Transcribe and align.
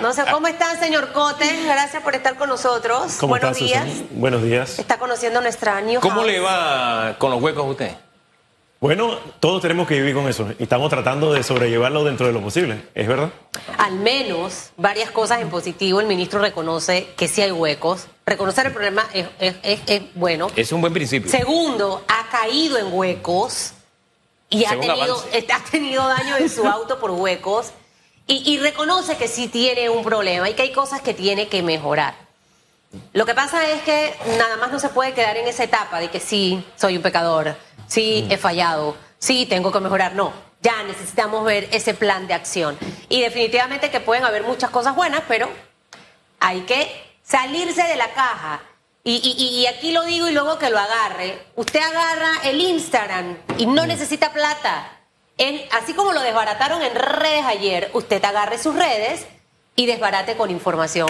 No 0.00 0.12
sé 0.12 0.24
cómo 0.30 0.46
está, 0.46 0.78
señor 0.78 1.12
Cote. 1.12 1.62
Gracias 1.64 2.02
por 2.02 2.14
estar 2.14 2.36
con 2.36 2.48
nosotros. 2.48 3.14
¿Cómo 3.18 3.30
Buenos 3.32 3.52
está, 3.52 3.64
días. 3.64 3.84
Susan? 3.88 4.06
Buenos 4.12 4.42
días. 4.42 4.78
Está 4.78 4.98
conociendo 4.98 5.40
nuestra 5.40 5.80
new 5.80 6.00
¿Cómo 6.00 6.16
house. 6.16 6.26
le 6.26 6.40
va 6.40 7.16
con 7.18 7.30
los 7.30 7.42
huecos 7.42 7.64
a 7.64 7.68
usted? 7.68 7.96
Bueno, 8.80 9.18
todos 9.40 9.62
tenemos 9.62 9.88
que 9.88 9.94
vivir 9.94 10.14
con 10.14 10.28
eso 10.28 10.46
y 10.58 10.62
estamos 10.64 10.90
tratando 10.90 11.32
de 11.32 11.42
sobrellevarlo 11.42 12.04
dentro 12.04 12.26
de 12.26 12.34
lo 12.34 12.42
posible, 12.42 12.86
¿es 12.94 13.08
verdad? 13.08 13.30
Al 13.78 13.94
menos 13.94 14.72
varias 14.76 15.10
cosas 15.10 15.40
en 15.40 15.48
positivo. 15.48 16.00
El 16.00 16.06
ministro 16.06 16.38
reconoce 16.38 17.08
que 17.16 17.26
sí 17.26 17.40
hay 17.40 17.50
huecos. 17.50 18.08
Reconocer 18.26 18.66
el 18.66 18.72
problema 18.72 19.06
es, 19.14 19.26
es- 19.38 19.54
es- 19.62 19.80
es 19.86 20.02
bueno. 20.14 20.48
Es 20.54 20.70
un 20.72 20.82
buen 20.82 20.92
principio. 20.92 21.30
Segundo, 21.30 22.04
ha 22.08 22.28
caído 22.30 22.76
en 22.76 22.92
huecos 22.92 23.72
y 24.50 24.66
ha 24.66 24.78
tenido, 24.78 25.16
ha 25.54 25.70
tenido 25.70 26.06
daño 26.06 26.36
en 26.36 26.50
su 26.50 26.66
auto 26.68 26.98
por 27.00 27.10
huecos. 27.12 27.72
Y, 28.26 28.42
y 28.52 28.58
reconoce 28.58 29.16
que 29.16 29.28
sí 29.28 29.48
tiene 29.48 29.90
un 29.90 30.02
problema 30.02 30.48
y 30.48 30.54
que 30.54 30.62
hay 30.62 30.72
cosas 30.72 31.02
que 31.02 31.12
tiene 31.14 31.48
que 31.48 31.62
mejorar. 31.62 32.14
Lo 33.12 33.26
que 33.26 33.34
pasa 33.34 33.68
es 33.70 33.82
que 33.82 34.14
nada 34.38 34.56
más 34.56 34.70
no 34.72 34.78
se 34.78 34.88
puede 34.88 35.12
quedar 35.12 35.36
en 35.36 35.46
esa 35.48 35.64
etapa 35.64 35.98
de 36.00 36.08
que 36.10 36.20
sí, 36.20 36.64
soy 36.76 36.96
un 36.96 37.02
pecador, 37.02 37.56
sí, 37.88 38.26
he 38.30 38.36
fallado, 38.38 38.96
sí, 39.18 39.46
tengo 39.46 39.72
que 39.72 39.80
mejorar. 39.80 40.14
No, 40.14 40.32
ya 40.62 40.82
necesitamos 40.84 41.44
ver 41.44 41.68
ese 41.72 41.92
plan 41.94 42.26
de 42.28 42.34
acción. 42.34 42.78
Y 43.08 43.20
definitivamente 43.20 43.90
que 43.90 44.00
pueden 44.00 44.24
haber 44.24 44.44
muchas 44.44 44.70
cosas 44.70 44.94
buenas, 44.94 45.22
pero 45.28 45.50
hay 46.40 46.60
que 46.62 46.88
salirse 47.24 47.82
de 47.82 47.96
la 47.96 48.10
caja. 48.14 48.62
Y, 49.02 49.16
y- 49.16 49.60
y 49.60 49.66
aquí 49.66 49.92
lo 49.92 50.02
digo 50.04 50.28
y 50.28 50.32
luego 50.32 50.58
que 50.58 50.70
lo 50.70 50.78
agarre. 50.78 51.38
Usted 51.56 51.80
agarra 51.80 52.30
el 52.44 52.58
Instagram 52.60 53.36
y 53.58 53.66
no 53.66 53.84
necesita 53.86 54.32
plata. 54.32 54.90
En- 55.38 55.60
así 55.72 55.94
como 55.94 56.12
lo 56.12 56.20
desbarataron 56.20 56.82
en 56.82 56.94
redes 56.94 57.44
ayer, 57.44 57.90
usted 57.92 58.24
agarre 58.24 58.58
sus 58.58 58.74
redes 58.74 59.26
y 59.76 59.86
desbarate 59.86 60.36
con 60.36 60.50
información 60.50 61.08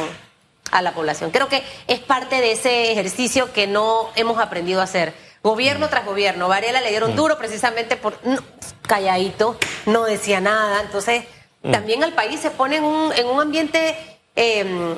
a 0.71 0.81
la 0.83 0.93
población. 0.93 1.31
Creo 1.31 1.49
que 1.49 1.63
es 1.87 2.01
parte 2.01 2.41
de 2.41 2.53
ese 2.53 2.91
ejercicio 2.93 3.53
que 3.53 3.67
no 3.67 4.09
hemos 4.17 4.39
aprendido 4.39 4.81
a 4.81 4.85
hacer. 4.85 5.13
Gobierno 5.43 5.89
tras 5.91 6.07
gobierno. 6.07 6.49
Varela 6.49 6.81
le 6.81 6.89
dieron 6.89 7.15
duro 7.15 7.37
precisamente 7.37 7.97
por 7.97 8.19
no, 8.27 8.41
calladito, 8.87 9.59
no 9.85 10.05
decía 10.05 10.41
nada. 10.41 10.81
Entonces, 10.81 11.25
también 11.71 12.03
al 12.03 12.15
país 12.15 12.41
se 12.41 12.51
pone 12.51 12.77
en 12.77 12.85
un, 12.85 13.13
en 13.13 13.27
un 13.27 13.41
ambiente 13.41 13.95
eh, 14.37 14.95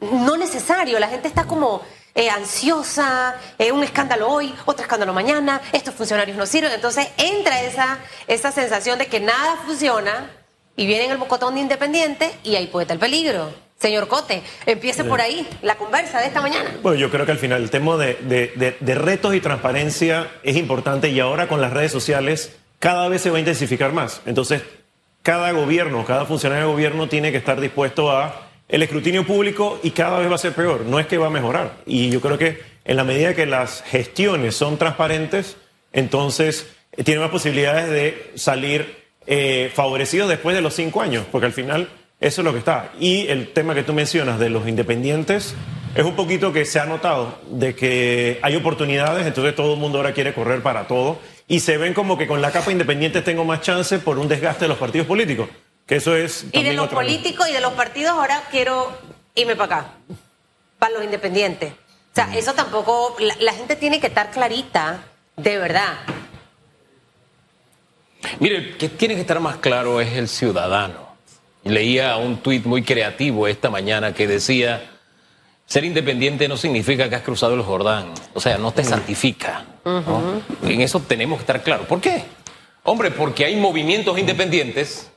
no 0.00 0.36
necesario. 0.38 0.98
La 0.98 1.08
gente 1.08 1.28
está 1.28 1.44
como 1.44 1.82
eh, 2.14 2.28
ansiosa, 2.30 3.36
eh, 3.58 3.72
un 3.72 3.82
escándalo 3.84 4.28
hoy, 4.28 4.54
otro 4.66 4.82
escándalo 4.82 5.12
mañana, 5.12 5.60
estos 5.72 5.94
funcionarios 5.94 6.36
no 6.36 6.46
sirven. 6.46 6.72
Entonces 6.72 7.08
entra 7.16 7.62
esa, 7.62 7.98
esa 8.26 8.52
sensación 8.52 8.98
de 8.98 9.06
que 9.06 9.20
nada 9.20 9.56
funciona 9.64 10.30
y 10.76 10.86
viene 10.86 11.04
en 11.06 11.10
el 11.12 11.18
bocotón 11.18 11.54
de 11.54 11.60
Independiente 11.60 12.30
y 12.44 12.56
ahí 12.56 12.66
puede 12.66 12.84
estar 12.84 12.94
el 12.96 13.00
peligro. 13.00 13.52
Señor 13.78 14.08
Cote, 14.08 14.42
empiece 14.66 15.04
por 15.04 15.22
ahí 15.22 15.48
la 15.62 15.76
conversa 15.76 16.20
de 16.20 16.26
esta 16.26 16.42
mañana. 16.42 16.68
Bueno, 16.82 16.98
yo 16.98 17.10
creo 17.10 17.24
que 17.24 17.32
al 17.32 17.38
final 17.38 17.62
el 17.62 17.70
tema 17.70 17.96
de, 17.96 18.14
de- 18.20 18.52
de- 18.56 18.76
de 18.78 18.94
retos 18.94 19.34
y 19.34 19.40
transparencia 19.40 20.30
es 20.42 20.56
importante 20.56 21.08
y 21.08 21.18
ahora 21.18 21.48
con 21.48 21.62
las 21.62 21.72
redes 21.72 21.90
sociales 21.90 22.56
cada 22.78 23.08
vez 23.08 23.22
se 23.22 23.30
va 23.30 23.36
a 23.38 23.40
intensificar 23.40 23.92
más. 23.92 24.20
Entonces, 24.26 24.62
cada 25.22 25.50
gobierno, 25.52 26.04
cada 26.04 26.26
funcionario 26.26 26.66
de 26.66 26.72
gobierno 26.72 27.08
tiene 27.08 27.30
que 27.32 27.38
estar 27.38 27.58
dispuesto 27.58 28.10
a 28.10 28.49
el 28.70 28.82
escrutinio 28.82 29.26
público 29.26 29.80
y 29.82 29.90
cada 29.90 30.18
vez 30.18 30.30
va 30.30 30.36
a 30.36 30.38
ser 30.38 30.52
peor, 30.52 30.82
no 30.82 30.98
es 30.98 31.06
que 31.06 31.18
va 31.18 31.26
a 31.26 31.30
mejorar. 31.30 31.78
Y 31.86 32.10
yo 32.10 32.20
creo 32.20 32.38
que 32.38 32.60
en 32.84 32.96
la 32.96 33.04
medida 33.04 33.34
que 33.34 33.46
las 33.46 33.82
gestiones 33.82 34.54
son 34.54 34.78
transparentes, 34.78 35.56
entonces 35.92 36.68
eh, 36.96 37.04
tiene 37.04 37.20
más 37.20 37.30
posibilidades 37.30 37.90
de 37.90 38.32
salir 38.36 39.00
eh, 39.26 39.70
favorecidos 39.74 40.28
después 40.28 40.56
de 40.56 40.62
los 40.62 40.74
cinco 40.74 41.02
años, 41.02 41.24
porque 41.30 41.46
al 41.46 41.52
final 41.52 41.88
eso 42.20 42.40
es 42.40 42.44
lo 42.44 42.52
que 42.52 42.58
está. 42.58 42.92
Y 43.00 43.26
el 43.28 43.52
tema 43.52 43.74
que 43.74 43.82
tú 43.82 43.92
mencionas 43.92 44.38
de 44.38 44.50
los 44.50 44.68
independientes 44.68 45.54
es 45.94 46.04
un 46.04 46.14
poquito 46.14 46.52
que 46.52 46.64
se 46.64 46.78
ha 46.78 46.86
notado 46.86 47.40
de 47.50 47.74
que 47.74 48.38
hay 48.42 48.54
oportunidades, 48.54 49.26
entonces 49.26 49.54
todo 49.56 49.74
el 49.74 49.80
mundo 49.80 49.98
ahora 49.98 50.12
quiere 50.12 50.32
correr 50.32 50.62
para 50.62 50.86
todo 50.86 51.18
y 51.48 51.60
se 51.60 51.76
ven 51.78 51.94
como 51.94 52.16
que 52.16 52.28
con 52.28 52.40
la 52.40 52.52
capa 52.52 52.70
independiente 52.70 53.22
tengo 53.22 53.44
más 53.44 53.60
chance 53.62 53.98
por 53.98 54.18
un 54.18 54.28
desgaste 54.28 54.66
de 54.66 54.68
los 54.68 54.78
partidos 54.78 55.08
políticos, 55.08 55.48
que 55.90 55.96
eso 55.96 56.14
es 56.14 56.46
Y 56.52 56.62
de 56.62 56.72
los 56.72 56.84
otra- 56.86 56.98
políticos 56.98 57.48
y 57.48 57.52
de 57.52 57.60
los 57.60 57.72
partidos 57.72 58.12
ahora 58.12 58.44
quiero 58.52 58.96
irme 59.34 59.56
para 59.56 59.78
acá, 59.80 59.92
para 60.78 60.94
los 60.94 61.02
independientes. 61.04 61.72
O 61.72 62.14
sea, 62.14 62.32
eso 62.36 62.54
tampoco, 62.54 63.16
la, 63.18 63.34
la 63.40 63.52
gente 63.54 63.74
tiene 63.74 63.98
que 63.98 64.06
estar 64.06 64.30
clarita, 64.30 65.02
de 65.36 65.58
verdad. 65.58 65.94
Mire, 68.38 68.56
el 68.56 68.76
que 68.76 68.88
tiene 68.88 69.14
que 69.16 69.22
estar 69.22 69.40
más 69.40 69.56
claro 69.56 70.00
es 70.00 70.12
el 70.16 70.28
ciudadano. 70.28 71.08
Leía 71.64 72.16
un 72.18 72.38
tuit 72.38 72.64
muy 72.66 72.82
creativo 72.84 73.48
esta 73.48 73.68
mañana 73.68 74.14
que 74.14 74.28
decía, 74.28 74.90
ser 75.66 75.84
independiente 75.84 76.46
no 76.46 76.56
significa 76.56 77.08
que 77.08 77.16
has 77.16 77.22
cruzado 77.22 77.54
el 77.54 77.62
Jordán, 77.62 78.12
o 78.34 78.40
sea, 78.40 78.58
no 78.58 78.70
te 78.72 78.84
santifica. 78.84 79.64
¿no? 79.84 80.40
En 80.62 80.80
eso 80.82 81.00
tenemos 81.00 81.38
que 81.38 81.42
estar 81.42 81.62
claros. 81.64 81.86
¿Por 81.88 82.00
qué? 82.00 82.22
Hombre, 82.84 83.10
porque 83.10 83.44
hay 83.44 83.56
movimientos 83.56 84.16
independientes 84.18 85.09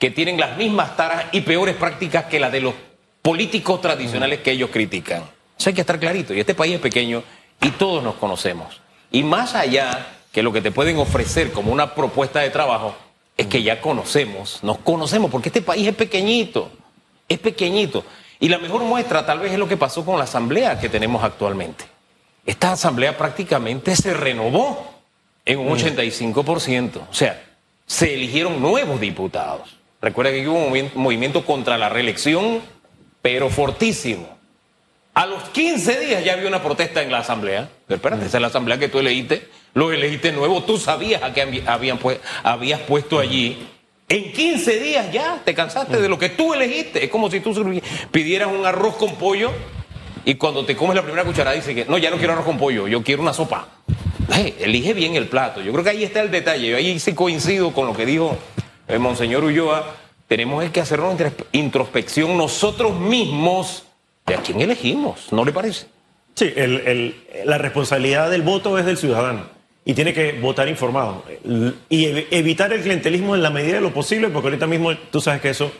que 0.00 0.10
tienen 0.10 0.40
las 0.40 0.56
mismas 0.56 0.96
taras 0.96 1.26
y 1.30 1.42
peores 1.42 1.76
prácticas 1.76 2.24
que 2.24 2.40
las 2.40 2.50
de 2.50 2.62
los 2.62 2.74
políticos 3.22 3.82
tradicionales 3.82 4.40
que 4.40 4.50
ellos 4.50 4.70
critican. 4.72 5.22
Eso 5.58 5.68
hay 5.68 5.74
que 5.74 5.82
estar 5.82 6.00
clarito. 6.00 6.32
Y 6.34 6.40
este 6.40 6.54
país 6.54 6.74
es 6.74 6.80
pequeño 6.80 7.22
y 7.60 7.70
todos 7.72 8.02
nos 8.02 8.14
conocemos. 8.14 8.80
Y 9.12 9.22
más 9.22 9.54
allá 9.54 10.16
que 10.32 10.42
lo 10.42 10.52
que 10.52 10.62
te 10.62 10.72
pueden 10.72 10.96
ofrecer 10.96 11.52
como 11.52 11.70
una 11.70 11.94
propuesta 11.94 12.40
de 12.40 12.48
trabajo, 12.48 12.96
es 13.36 13.46
que 13.46 13.62
ya 13.62 13.80
conocemos, 13.80 14.60
nos 14.62 14.78
conocemos, 14.78 15.30
porque 15.30 15.48
este 15.48 15.62
país 15.62 15.86
es 15.86 15.94
pequeñito, 15.94 16.70
es 17.28 17.38
pequeñito. 17.38 18.04
Y 18.38 18.48
la 18.48 18.58
mejor 18.58 18.82
muestra 18.82 19.26
tal 19.26 19.38
vez 19.38 19.52
es 19.52 19.58
lo 19.58 19.68
que 19.68 19.76
pasó 19.76 20.04
con 20.04 20.18
la 20.18 20.24
asamblea 20.24 20.78
que 20.78 20.88
tenemos 20.88 21.22
actualmente. 21.22 21.84
Esta 22.46 22.72
asamblea 22.72 23.16
prácticamente 23.18 23.94
se 23.96 24.14
renovó 24.14 24.94
en 25.44 25.58
un 25.58 25.68
85%. 25.68 27.00
O 27.10 27.14
sea, 27.14 27.42
se 27.86 28.14
eligieron 28.14 28.62
nuevos 28.62 28.98
diputados. 29.00 29.79
Recuerda 30.02 30.32
que 30.32 30.48
hubo 30.48 30.58
un 30.66 30.72
movi- 30.72 30.94
movimiento 30.94 31.44
contra 31.44 31.76
la 31.78 31.88
reelección, 31.88 32.60
pero 33.22 33.50
fortísimo. 33.50 34.28
A 35.14 35.26
los 35.26 35.42
15 35.50 36.00
días 36.00 36.24
ya 36.24 36.34
había 36.34 36.48
una 36.48 36.62
protesta 36.62 37.02
en 37.02 37.10
la 37.12 37.18
asamblea. 37.18 37.68
Espérate, 37.88 38.26
esa 38.26 38.38
es 38.38 38.40
la 38.40 38.46
asamblea 38.46 38.78
que 38.78 38.88
tú 38.88 38.98
elegiste, 39.00 39.48
lo 39.74 39.92
elegiste 39.92 40.32
nuevo, 40.32 40.62
tú 40.62 40.78
sabías 40.78 41.22
a 41.22 41.32
qué 41.34 41.42
habí- 41.42 41.62
habían 41.66 41.98
habías 42.42 42.80
puesto 42.80 43.18
allí. 43.18 43.66
En 44.08 44.32
15 44.32 44.80
días 44.80 45.12
ya 45.12 45.40
te 45.44 45.54
cansaste 45.54 46.00
de 46.00 46.08
lo 46.08 46.18
que 46.18 46.30
tú 46.30 46.54
elegiste. 46.54 47.04
Es 47.04 47.10
como 47.10 47.30
si 47.30 47.40
tú 47.40 47.52
pidieras 48.10 48.48
un 48.48 48.64
arroz 48.66 48.96
con 48.96 49.14
pollo 49.16 49.50
y 50.24 50.34
cuando 50.36 50.64
te 50.64 50.74
comes 50.76 50.96
la 50.96 51.02
primera 51.02 51.24
cucharada 51.24 51.54
dices 51.54 51.74
que 51.74 51.84
no, 51.84 51.98
ya 51.98 52.10
no 52.10 52.16
quiero 52.16 52.32
arroz 52.32 52.46
con 52.46 52.58
pollo, 52.58 52.88
yo 52.88 53.02
quiero 53.04 53.22
una 53.22 53.32
sopa. 53.32 53.68
Elige 54.60 54.94
bien 54.94 55.14
el 55.16 55.26
plato. 55.28 55.60
Yo 55.60 55.70
creo 55.72 55.84
que 55.84 55.90
ahí 55.90 56.04
está 56.04 56.22
el 56.22 56.30
detalle. 56.30 56.74
Ahí 56.74 56.98
sí 56.98 57.14
coincido 57.14 57.72
con 57.72 57.86
lo 57.86 57.94
que 57.94 58.06
dijo 58.06 58.36
el 58.90 58.98
Monseñor 58.98 59.44
Ulloa. 59.44 59.94
Tenemos 60.28 60.64
que 60.70 60.80
hacer 60.80 61.00
una 61.00 61.12
intros- 61.12 61.44
introspección 61.52 62.36
nosotros 62.36 62.98
mismos 62.98 63.84
de 64.26 64.34
a 64.34 64.38
quién 64.42 64.60
elegimos, 64.60 65.32
¿no 65.32 65.44
le 65.44 65.52
parece? 65.52 65.86
Sí, 66.34 66.52
la 67.44 67.58
responsabilidad 67.58 68.30
del 68.30 68.42
voto 68.42 68.78
es 68.78 68.86
del 68.86 68.96
ciudadano 68.96 69.46
y 69.84 69.94
tiene 69.94 70.14
que 70.14 70.32
votar 70.40 70.68
informado 70.68 71.24
L- 71.44 71.72
y 71.88 72.04
ev- 72.06 72.26
evitar 72.30 72.72
el 72.72 72.80
clientelismo 72.82 73.34
en 73.34 73.42
la 73.42 73.50
medida 73.50 73.74
de 73.74 73.80
lo 73.80 73.92
posible, 73.92 74.28
porque 74.28 74.48
ahorita 74.48 74.66
mismo 74.68 74.94
tú 75.10 75.20
sabes 75.20 75.40
que 75.40 75.50
eso 75.50 75.72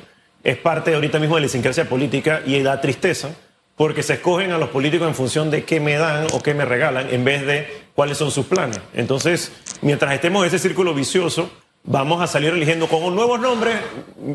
es 0.43 0.57
parte 0.57 0.95
ahorita 0.95 1.19
mismo 1.21 1.37
de 1.37 1.43
la 1.43 1.47
idiosincrasia 1.47 1.89
política 1.89 2.43
y 2.45 2.61
da 2.63 2.81
tristeza 2.81 3.31
porque 3.77 4.03
se 4.03 4.15
escogen 4.15 4.51
a 4.53 4.59
los 4.59 4.71
políticos 4.71 5.07
en 5.09 5.15
función 5.15 5.51
de 5.51 5.65
qué 5.65 5.81
me 5.81 5.97
dan 5.97 6.27
o 6.33 6.43
qué 6.43 6.53
me 6.55 6.65
regalan 6.65 7.09
en 7.15 7.25
vez 7.25 7.47
de 7.47 7.69
cuáles 7.95 8.19
son 8.19 8.31
sus 8.31 8.45
planes. 8.47 8.81
Entonces, 8.95 9.53
mientras 9.81 10.13
estemos 10.13 10.43
en 10.43 10.49
ese 10.49 10.59
círculo 10.59 10.93
vicioso, 10.93 11.51
vamos 11.85 12.23
a 12.23 12.27
salir 12.27 12.53
eligiendo 12.53 12.89
con 12.89 13.15
nuevos 13.15 13.41
nombres, 13.41 13.77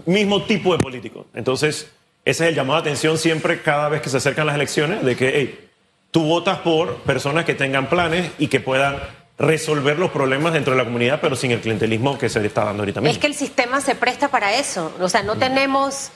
mismo 0.05 0.43
tipo 0.43 0.73
de 0.75 0.79
político. 0.79 1.25
Entonces, 1.33 1.91
ese 2.25 2.43
es 2.43 2.49
el 2.49 2.55
llamado 2.55 2.81
de 2.81 2.89
atención 2.89 3.17
siempre 3.17 3.61
cada 3.61 3.89
vez 3.89 4.01
que 4.01 4.09
se 4.09 4.17
acercan 4.17 4.47
las 4.47 4.55
elecciones, 4.55 5.03
de 5.03 5.15
que 5.15 5.31
hey, 5.35 5.69
tú 6.11 6.23
votas 6.23 6.59
por 6.59 6.95
personas 6.97 7.45
que 7.45 7.53
tengan 7.53 7.87
planes 7.87 8.31
y 8.39 8.47
que 8.47 8.59
puedan 8.59 8.97
resolver 9.37 9.99
los 9.99 10.11
problemas 10.11 10.53
dentro 10.53 10.73
de 10.73 10.77
la 10.77 10.85
comunidad, 10.85 11.19
pero 11.21 11.35
sin 11.35 11.51
el 11.51 11.59
clientelismo 11.59 12.17
que 12.17 12.29
se 12.29 12.39
le 12.39 12.47
está 12.47 12.63
dando 12.63 12.83
ahorita 12.83 13.01
mismo. 13.01 13.11
Es 13.11 13.19
que 13.19 13.27
el 13.27 13.35
sistema 13.35 13.81
se 13.81 13.95
presta 13.95 14.29
para 14.29 14.55
eso. 14.55 14.93
O 14.99 15.09
sea, 15.09 15.23
no 15.23 15.35
tenemos. 15.37 16.11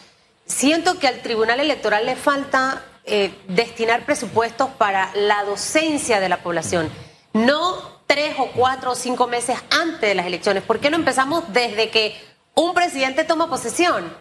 Siento 0.45 0.97
que 0.97 1.07
al 1.07 1.21
Tribunal 1.21 1.59
Electoral 1.59 2.05
le 2.05 2.15
falta 2.15 2.83
eh, 3.05 3.31
destinar 3.47 4.05
presupuestos 4.05 4.69
para 4.69 5.11
la 5.15 5.43
docencia 5.43 6.19
de 6.19 6.29
la 6.29 6.37
población. 6.37 6.89
No 7.33 7.88
tres 8.19 8.35
o 8.37 8.47
cuatro 8.47 8.91
o 8.91 8.95
cinco 8.95 9.27
meses 9.27 9.57
antes 9.69 10.01
de 10.01 10.13
las 10.13 10.25
elecciones. 10.25 10.61
¿Por 10.63 10.81
qué 10.81 10.89
no 10.89 10.97
empezamos 10.97 11.53
desde 11.53 11.89
que 11.89 12.21
un 12.53 12.73
presidente 12.73 13.23
toma 13.23 13.49
posesión? 13.49 14.13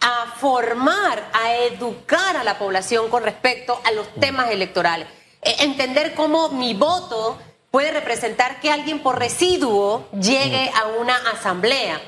A 0.00 0.34
formar, 0.40 1.30
a 1.32 1.54
educar 1.54 2.36
a 2.36 2.42
la 2.42 2.58
población 2.58 3.08
con 3.08 3.22
respecto 3.22 3.80
a 3.84 3.92
los 3.92 4.12
temas 4.14 4.50
electorales. 4.50 5.06
E- 5.42 5.62
entender 5.62 6.14
cómo 6.14 6.48
mi 6.48 6.74
voto 6.74 7.38
puede 7.70 7.92
representar 7.92 8.58
que 8.58 8.72
alguien 8.72 9.00
por 9.00 9.20
residuo 9.20 10.08
llegue 10.10 10.68
a 10.74 10.98
una 11.00 11.14
asamblea. 11.32 12.00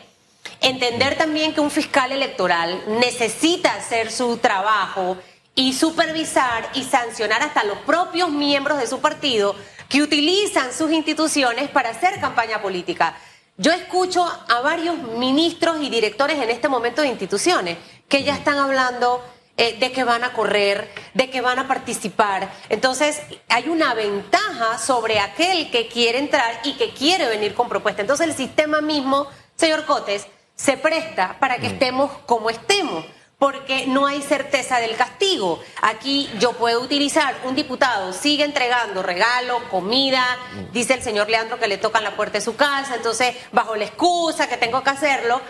Entender 0.60 1.16
también 1.16 1.54
que 1.54 1.60
un 1.60 1.70
fiscal 1.70 2.10
electoral 2.10 2.82
necesita 2.98 3.74
hacer 3.74 4.10
su 4.10 4.38
trabajo 4.38 5.16
y 5.54 5.72
supervisar 5.72 6.68
y 6.74 6.82
sancionar 6.82 7.42
hasta 7.42 7.62
los 7.62 7.78
propios 7.78 8.28
miembros 8.28 8.78
de 8.78 8.88
su 8.88 8.98
partido 8.98 9.54
que 9.88 10.02
utilizan 10.02 10.72
sus 10.72 10.92
instituciones 10.92 11.70
para 11.70 11.90
hacer 11.90 12.20
campaña 12.20 12.60
política. 12.60 13.16
Yo 13.56 13.72
escucho 13.72 14.24
a 14.24 14.60
varios 14.60 14.96
ministros 14.98 15.78
y 15.82 15.90
directores 15.90 16.38
en 16.38 16.50
este 16.50 16.68
momento 16.68 17.02
de 17.02 17.08
instituciones 17.08 17.78
que 18.08 18.22
ya 18.22 18.34
están 18.34 18.58
hablando 18.58 19.22
eh, 19.56 19.76
de 19.80 19.90
que 19.90 20.04
van 20.04 20.22
a 20.22 20.32
correr, 20.32 20.88
de 21.14 21.30
que 21.30 21.40
van 21.40 21.58
a 21.58 21.66
participar. 21.66 22.48
Entonces, 22.68 23.20
hay 23.48 23.68
una 23.68 23.94
ventaja 23.94 24.78
sobre 24.78 25.18
aquel 25.18 25.70
que 25.72 25.88
quiere 25.88 26.18
entrar 26.18 26.60
y 26.62 26.74
que 26.74 26.90
quiere 26.90 27.26
venir 27.26 27.54
con 27.54 27.68
propuesta. 27.68 28.02
Entonces, 28.02 28.28
el 28.28 28.36
sistema 28.36 28.80
mismo, 28.80 29.26
señor 29.56 29.84
Cotes, 29.84 30.28
se 30.54 30.76
presta 30.76 31.36
para 31.40 31.56
que 31.56 31.68
mm. 31.68 31.72
estemos 31.72 32.12
como 32.26 32.50
estemos 32.50 33.04
porque 33.38 33.86
no 33.86 34.06
hay 34.06 34.20
certeza 34.20 34.80
del 34.80 34.96
castigo. 34.96 35.60
Aquí 35.82 36.28
yo 36.40 36.54
puedo 36.54 36.80
utilizar, 36.80 37.36
un 37.44 37.54
diputado 37.54 38.12
sigue 38.12 38.44
entregando 38.44 39.02
regalo, 39.02 39.60
comida, 39.70 40.24
dice 40.72 40.94
el 40.94 41.02
señor 41.02 41.30
Leandro 41.30 41.58
que 41.58 41.68
le 41.68 41.78
tocan 41.78 42.02
la 42.02 42.16
puerta 42.16 42.38
de 42.38 42.44
su 42.44 42.56
casa, 42.56 42.96
entonces 42.96 43.36
bajo 43.52 43.76
la 43.76 43.84
excusa 43.84 44.48
que 44.48 44.56
tengo 44.56 44.82
que 44.82 44.90
hacerlo, 44.90 45.40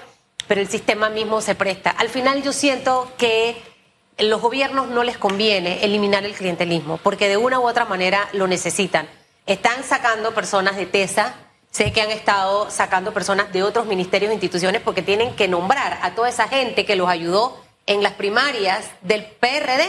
pero 0.46 0.60
el 0.60 0.68
sistema 0.68 1.08
mismo 1.08 1.40
se 1.40 1.54
presta. 1.54 1.90
Al 1.90 2.10
final 2.10 2.42
yo 2.42 2.52
siento 2.52 3.10
que 3.16 3.56
los 4.18 4.42
gobiernos 4.42 4.88
no 4.88 5.02
les 5.02 5.16
conviene 5.16 5.82
eliminar 5.82 6.26
el 6.26 6.34
clientelismo, 6.34 6.98
porque 6.98 7.28
de 7.28 7.38
una 7.38 7.58
u 7.58 7.66
otra 7.66 7.86
manera 7.86 8.28
lo 8.34 8.46
necesitan. 8.46 9.08
Están 9.46 9.82
sacando 9.82 10.34
personas 10.34 10.76
de 10.76 10.84
TESA, 10.84 11.34
sé 11.70 11.90
que 11.92 12.02
han 12.02 12.10
estado 12.10 12.70
sacando 12.70 13.14
personas 13.14 13.50
de 13.50 13.62
otros 13.62 13.86
ministerios 13.86 14.30
e 14.30 14.34
instituciones 14.34 14.82
porque 14.82 15.00
tienen 15.00 15.34
que 15.36 15.48
nombrar 15.48 15.98
a 16.02 16.14
toda 16.14 16.28
esa 16.28 16.48
gente 16.48 16.84
que 16.84 16.96
los 16.96 17.08
ayudó 17.08 17.67
en 17.88 18.02
las 18.02 18.12
primarias 18.12 18.88
del 19.02 19.24
PRD 19.24 19.84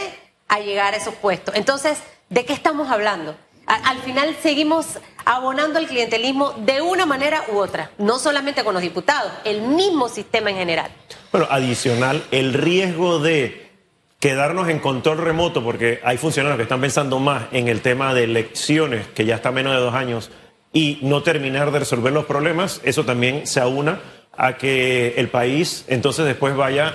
a 0.48 0.58
llegar 0.58 0.94
a 0.94 0.96
esos 0.96 1.14
puestos. 1.14 1.54
Entonces, 1.54 1.98
¿de 2.28 2.44
qué 2.44 2.52
estamos 2.52 2.90
hablando? 2.90 3.36
al 3.66 3.98
final 4.00 4.36
seguimos 4.42 4.98
abonando 5.24 5.78
el 5.78 5.86
clientelismo 5.86 6.54
de 6.56 6.82
una 6.82 7.06
manera 7.06 7.44
u 7.52 7.58
otra, 7.58 7.92
no 7.98 8.18
solamente 8.18 8.64
con 8.64 8.74
los 8.74 8.82
diputados, 8.82 9.30
el 9.44 9.62
mismo 9.62 10.08
sistema 10.08 10.50
en 10.50 10.56
general. 10.56 10.90
Bueno, 11.30 11.46
adicional, 11.48 12.24
el 12.32 12.52
riesgo 12.52 13.20
de 13.20 13.70
quedarnos 14.18 14.68
en 14.68 14.80
control 14.80 15.18
remoto, 15.18 15.62
porque 15.62 16.00
hay 16.02 16.18
funcionarios 16.18 16.56
que 16.56 16.64
están 16.64 16.80
pensando 16.80 17.20
más 17.20 17.44
en 17.52 17.68
el 17.68 17.80
tema 17.80 18.12
de 18.12 18.24
elecciones, 18.24 19.06
que 19.08 19.24
ya 19.24 19.36
está 19.36 19.52
menos 19.52 19.72
de 19.72 19.80
dos 19.80 19.94
años, 19.94 20.32
y 20.72 20.98
no 21.02 21.22
terminar 21.22 21.70
de 21.70 21.78
resolver 21.78 22.12
los 22.12 22.24
problemas, 22.24 22.80
eso 22.82 23.04
también 23.04 23.46
se 23.46 23.60
aúna 23.60 24.00
a 24.36 24.56
que 24.56 25.14
el 25.16 25.28
país 25.28 25.84
entonces 25.88 26.24
después 26.24 26.56
vaya 26.56 26.94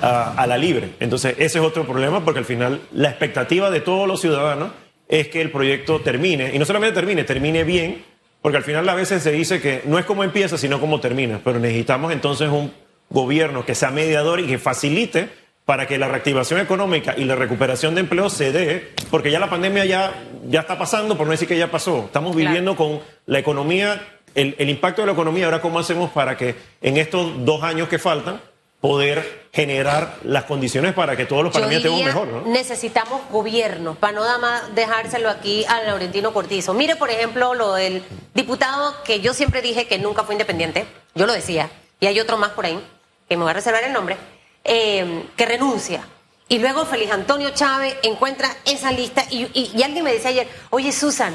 a, 0.00 0.46
la 0.46 0.58
libre. 0.58 0.94
Entonces, 1.00 1.34
ese 1.38 1.58
es 1.58 1.64
otro 1.64 1.86
problema 1.86 2.24
porque 2.24 2.40
al 2.40 2.44
final 2.44 2.80
la 2.92 3.10
expectativa 3.10 3.70
de 3.70 3.80
todos 3.80 4.08
los 4.08 4.20
ciudadanos 4.20 4.70
es 5.08 5.28
que 5.28 5.40
el 5.40 5.50
proyecto 5.50 6.00
termine, 6.00 6.54
y 6.54 6.58
no 6.58 6.64
solamente 6.64 6.94
termine, 6.94 7.24
termine 7.24 7.64
bien, 7.64 8.04
porque 8.42 8.58
al 8.58 8.64
final 8.64 8.88
a 8.88 8.94
veces 8.94 9.22
se 9.22 9.32
dice 9.32 9.60
que 9.60 9.82
no 9.86 9.98
es 9.98 10.04
como 10.04 10.24
empieza, 10.24 10.58
sino 10.58 10.80
como 10.80 11.00
termina, 11.00 11.40
pero 11.42 11.58
necesitamos 11.58 12.12
entonces 12.12 12.48
un 12.48 12.72
gobierno 13.10 13.64
que 13.64 13.74
sea 13.74 13.90
mediador 13.90 14.40
y 14.40 14.46
que 14.46 14.58
facilite 14.58 15.28
para 15.64 15.86
que 15.86 15.98
la 15.98 16.08
reactivación 16.08 16.60
económica 16.60 17.14
y 17.16 17.24
la 17.24 17.36
recuperación 17.36 17.94
de 17.94 18.02
empleo 18.02 18.28
se 18.28 18.52
dé, 18.52 18.92
porque 19.10 19.30
ya 19.30 19.38
la 19.38 19.48
pandemia 19.48 19.86
ya, 19.86 20.12
ya 20.46 20.60
está 20.60 20.78
pasando, 20.78 21.16
por 21.16 21.26
no 21.26 21.30
decir 21.30 21.48
que 21.48 21.56
ya 21.56 21.70
pasó. 21.70 22.04
Estamos 22.04 22.36
viviendo 22.36 22.76
con 22.76 23.00
la 23.24 23.38
economía, 23.38 24.06
el, 24.34 24.54
el 24.58 24.68
impacto 24.68 25.02
de 25.02 25.06
la 25.06 25.12
economía, 25.12 25.46
ahora 25.46 25.62
cómo 25.62 25.78
hacemos 25.78 26.10
para 26.10 26.36
que 26.36 26.54
en 26.82 26.98
estos 26.98 27.46
dos 27.46 27.62
años 27.62 27.88
que 27.88 27.98
faltan, 27.98 28.40
poder 28.84 29.48
generar 29.50 30.18
las 30.24 30.44
condiciones 30.44 30.92
para 30.92 31.16
que 31.16 31.24
todos 31.24 31.42
los 31.42 31.54
panameños 31.54 31.82
estemos 31.82 32.04
mejor. 32.04 32.28
¿no? 32.28 32.42
Necesitamos 32.42 33.22
gobierno, 33.30 33.94
para 33.94 34.12
no 34.12 34.38
más 34.38 34.74
dejárselo 34.74 35.30
aquí 35.30 35.64
a 35.66 35.80
Laurentino 35.84 36.34
Cortizo. 36.34 36.74
Mire, 36.74 36.94
por 36.94 37.08
ejemplo, 37.08 37.54
lo 37.54 37.72
del 37.72 38.04
diputado 38.34 38.94
que 39.02 39.22
yo 39.22 39.32
siempre 39.32 39.62
dije 39.62 39.86
que 39.86 39.98
nunca 39.98 40.24
fue 40.24 40.34
independiente, 40.34 40.84
yo 41.14 41.24
lo 41.24 41.32
decía, 41.32 41.70
y 41.98 42.08
hay 42.08 42.20
otro 42.20 42.36
más 42.36 42.50
por 42.50 42.66
ahí, 42.66 42.78
que 43.26 43.38
me 43.38 43.44
voy 43.44 43.52
a 43.52 43.54
reservar 43.54 43.84
el 43.84 43.92
nombre, 43.94 44.18
eh, 44.64 45.28
que 45.34 45.46
renuncia. 45.46 46.06
Y 46.50 46.58
luego 46.58 46.84
Félix 46.84 47.10
Antonio 47.10 47.54
Chávez 47.54 47.96
encuentra 48.02 48.54
esa 48.66 48.92
lista 48.92 49.24
y, 49.30 49.48
y 49.54 49.82
alguien 49.82 50.04
me 50.04 50.12
decía 50.12 50.28
ayer, 50.28 50.46
oye 50.68 50.92
Susan, 50.92 51.34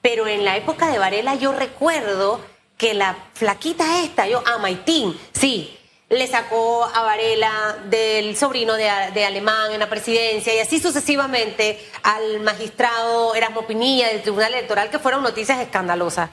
pero 0.00 0.26
en 0.26 0.46
la 0.46 0.56
época 0.56 0.90
de 0.90 0.98
Varela 0.98 1.34
yo 1.34 1.52
recuerdo 1.52 2.40
que 2.78 2.94
la 2.94 3.18
flaquita 3.34 4.02
esta, 4.02 4.26
yo, 4.26 4.42
a 4.46 4.56
Maitín, 4.56 5.14
sí, 5.34 5.76
le 6.08 6.26
sacó 6.28 6.84
a 6.84 7.02
Varela 7.02 7.78
del 7.86 8.36
sobrino 8.36 8.74
de, 8.74 8.88
Alemán 8.88 9.72
en 9.72 9.80
la 9.80 9.88
presidencia 9.88 10.54
y 10.54 10.60
así 10.60 10.78
sucesivamente 10.78 11.84
al 12.02 12.40
magistrado 12.40 13.34
Erasmo 13.34 13.66
Pinilla 13.66 14.08
del 14.08 14.22
Tribunal 14.22 14.54
Electoral, 14.54 14.90
que 14.90 15.00
fueron 15.00 15.22
noticias 15.22 15.58
escandalosas. 15.60 16.30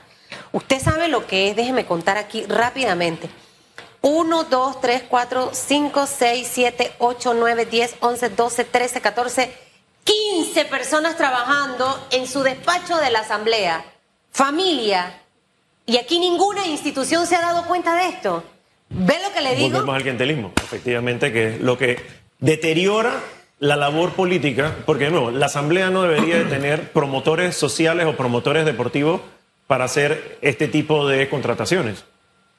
Usted 0.52 0.80
sabe 0.80 1.08
lo 1.08 1.26
que 1.26 1.50
es, 1.50 1.56
déjeme 1.56 1.86
contar 1.86 2.18
aquí 2.18 2.46
rápidamente. 2.46 3.30
1, 4.02 4.44
2, 4.44 4.82
3, 4.82 5.04
4, 5.10 5.50
5, 5.54 6.08
6, 6.08 6.50
7, 6.52 6.94
8, 7.00 7.34
9, 7.34 7.66
10, 7.66 7.96
11, 8.02 8.30
12, 8.30 8.64
13, 8.66 9.02
14, 9.02 9.58
15 10.04 10.66
personas 10.66 11.16
trabajando 11.16 12.08
en 12.12 12.28
su 12.28 12.44
despacho 12.44 12.98
de 12.98 13.10
la 13.10 13.20
Asamblea. 13.20 13.86
Familia. 14.32 15.22
Y 15.86 15.98
aquí 15.98 16.20
ninguna 16.20 16.68
institución 16.68 17.26
se 17.26 17.38
ha 17.38 17.42
dado 17.42 17.66
cuenta 17.66 17.96
de 17.96 18.10
esto. 18.10 18.44
¿Ve 18.94 19.16
lo 19.24 19.34
que 19.34 19.42
le 19.42 19.56
digo? 19.56 19.72
Volvemos 19.72 19.96
al 19.96 20.02
clientelismo, 20.02 20.54
efectivamente, 20.56 21.32
que 21.32 21.56
es 21.56 21.62
lo 21.62 21.78
que 21.78 22.00
deteriora 22.40 23.20
la 23.60 23.76
labor 23.76 24.12
política, 24.12 24.76
porque 24.86 25.06
de 25.06 25.12
nuevo, 25.12 25.32
la 25.32 25.48
Asamblea 25.48 25.90
no 25.90 26.04
debería 26.04 26.38
de 26.38 26.46
tener 26.46 26.92
promotores 26.92 27.56
sociales 27.56 28.06
o 28.06 28.16
promotores 28.16 28.66
deportivos 28.66 29.22
para 29.68 29.86
hacer 29.86 30.38
este 30.42 30.68
tipo 30.68 31.08
de 31.08 31.30
contrataciones. 31.30 32.04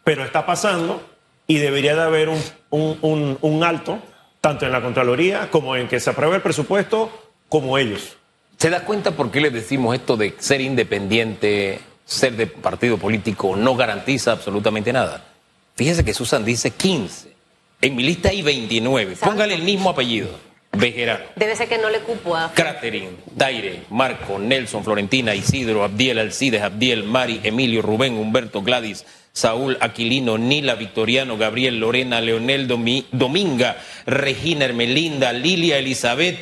Pero 0.03 0.25
está 0.25 0.47
pasando 0.47 1.03
y 1.47 1.59
debería 1.59 1.95
de 1.95 2.03
haber 2.03 2.31
un, 2.71 3.39
un 3.41 3.65
alto, 3.65 3.99
tanto 4.41 4.67
en 4.67 4.73
la 4.73 4.83
Contraloría 4.83 5.51
como 5.51 5.77
en 5.77 5.89
que 5.89 6.01
se 6.01 6.11
apruebe 6.11 6.37
el 6.37 6.43
presupuesto, 6.43 7.11
como 7.49 7.79
ellos. 7.79 8.17
¿Se 8.57 8.71
da 8.71 8.85
cuenta 8.85 9.11
por 9.11 9.31
qué 9.31 9.41
le 9.41 9.51
decimos 9.51 9.95
esto 9.95 10.17
de 10.17 10.35
ser 10.39 10.61
independiente, 10.61 11.81
ser 12.05 12.33
de 12.33 12.47
partido 12.47 12.97
político, 12.97 13.57
no 13.57 13.77
garantiza 13.77 14.33
absolutamente 14.33 14.93
nada? 14.93 15.34
Fíjese 15.75 16.05
que 16.05 16.15
Susan 16.15 16.45
dice 16.45 16.71
15. 16.71 17.33
En 17.81 17.97
mi 17.97 18.03
lista 18.03 18.31
hay 18.31 18.43
29. 18.43 19.17
Póngale 19.17 19.55
el 19.55 19.63
mismo 19.63 19.91
apellido. 19.91 20.29
Bejerano. 20.73 21.25
Debe 21.37 21.55
ser 21.55 21.69
que 21.69 21.79
no 21.79 21.89
le 21.89 22.01
cupo 22.01 22.35
a. 22.37 22.53
Craterin, 22.53 23.17
Daire, 23.35 23.83
Marco, 23.91 24.39
Nelson, 24.39 24.83
Florentina, 24.83 25.35
Isidro, 25.35 25.85
Abdiel, 25.85 26.19
Alcides, 26.19 26.63
Abdiel, 26.63 27.05
Mari, 27.05 27.41
Emilio, 27.45 27.83
Rubén, 27.83 28.17
Humberto, 28.17 28.63
Gladys, 28.63 29.05
Saúl, 29.33 29.77
Aquilino, 29.81 30.39
Nila, 30.39 30.75
Victoriano, 30.75 31.37
Gabriel, 31.37 31.79
Lorena, 31.79 32.21
Leonel, 32.21 32.67
Dominga, 32.67 33.77
Regina, 34.07 34.65
Hermelinda, 34.65 35.33
Lilia, 35.33 35.79
Elizabeth, 35.79 36.39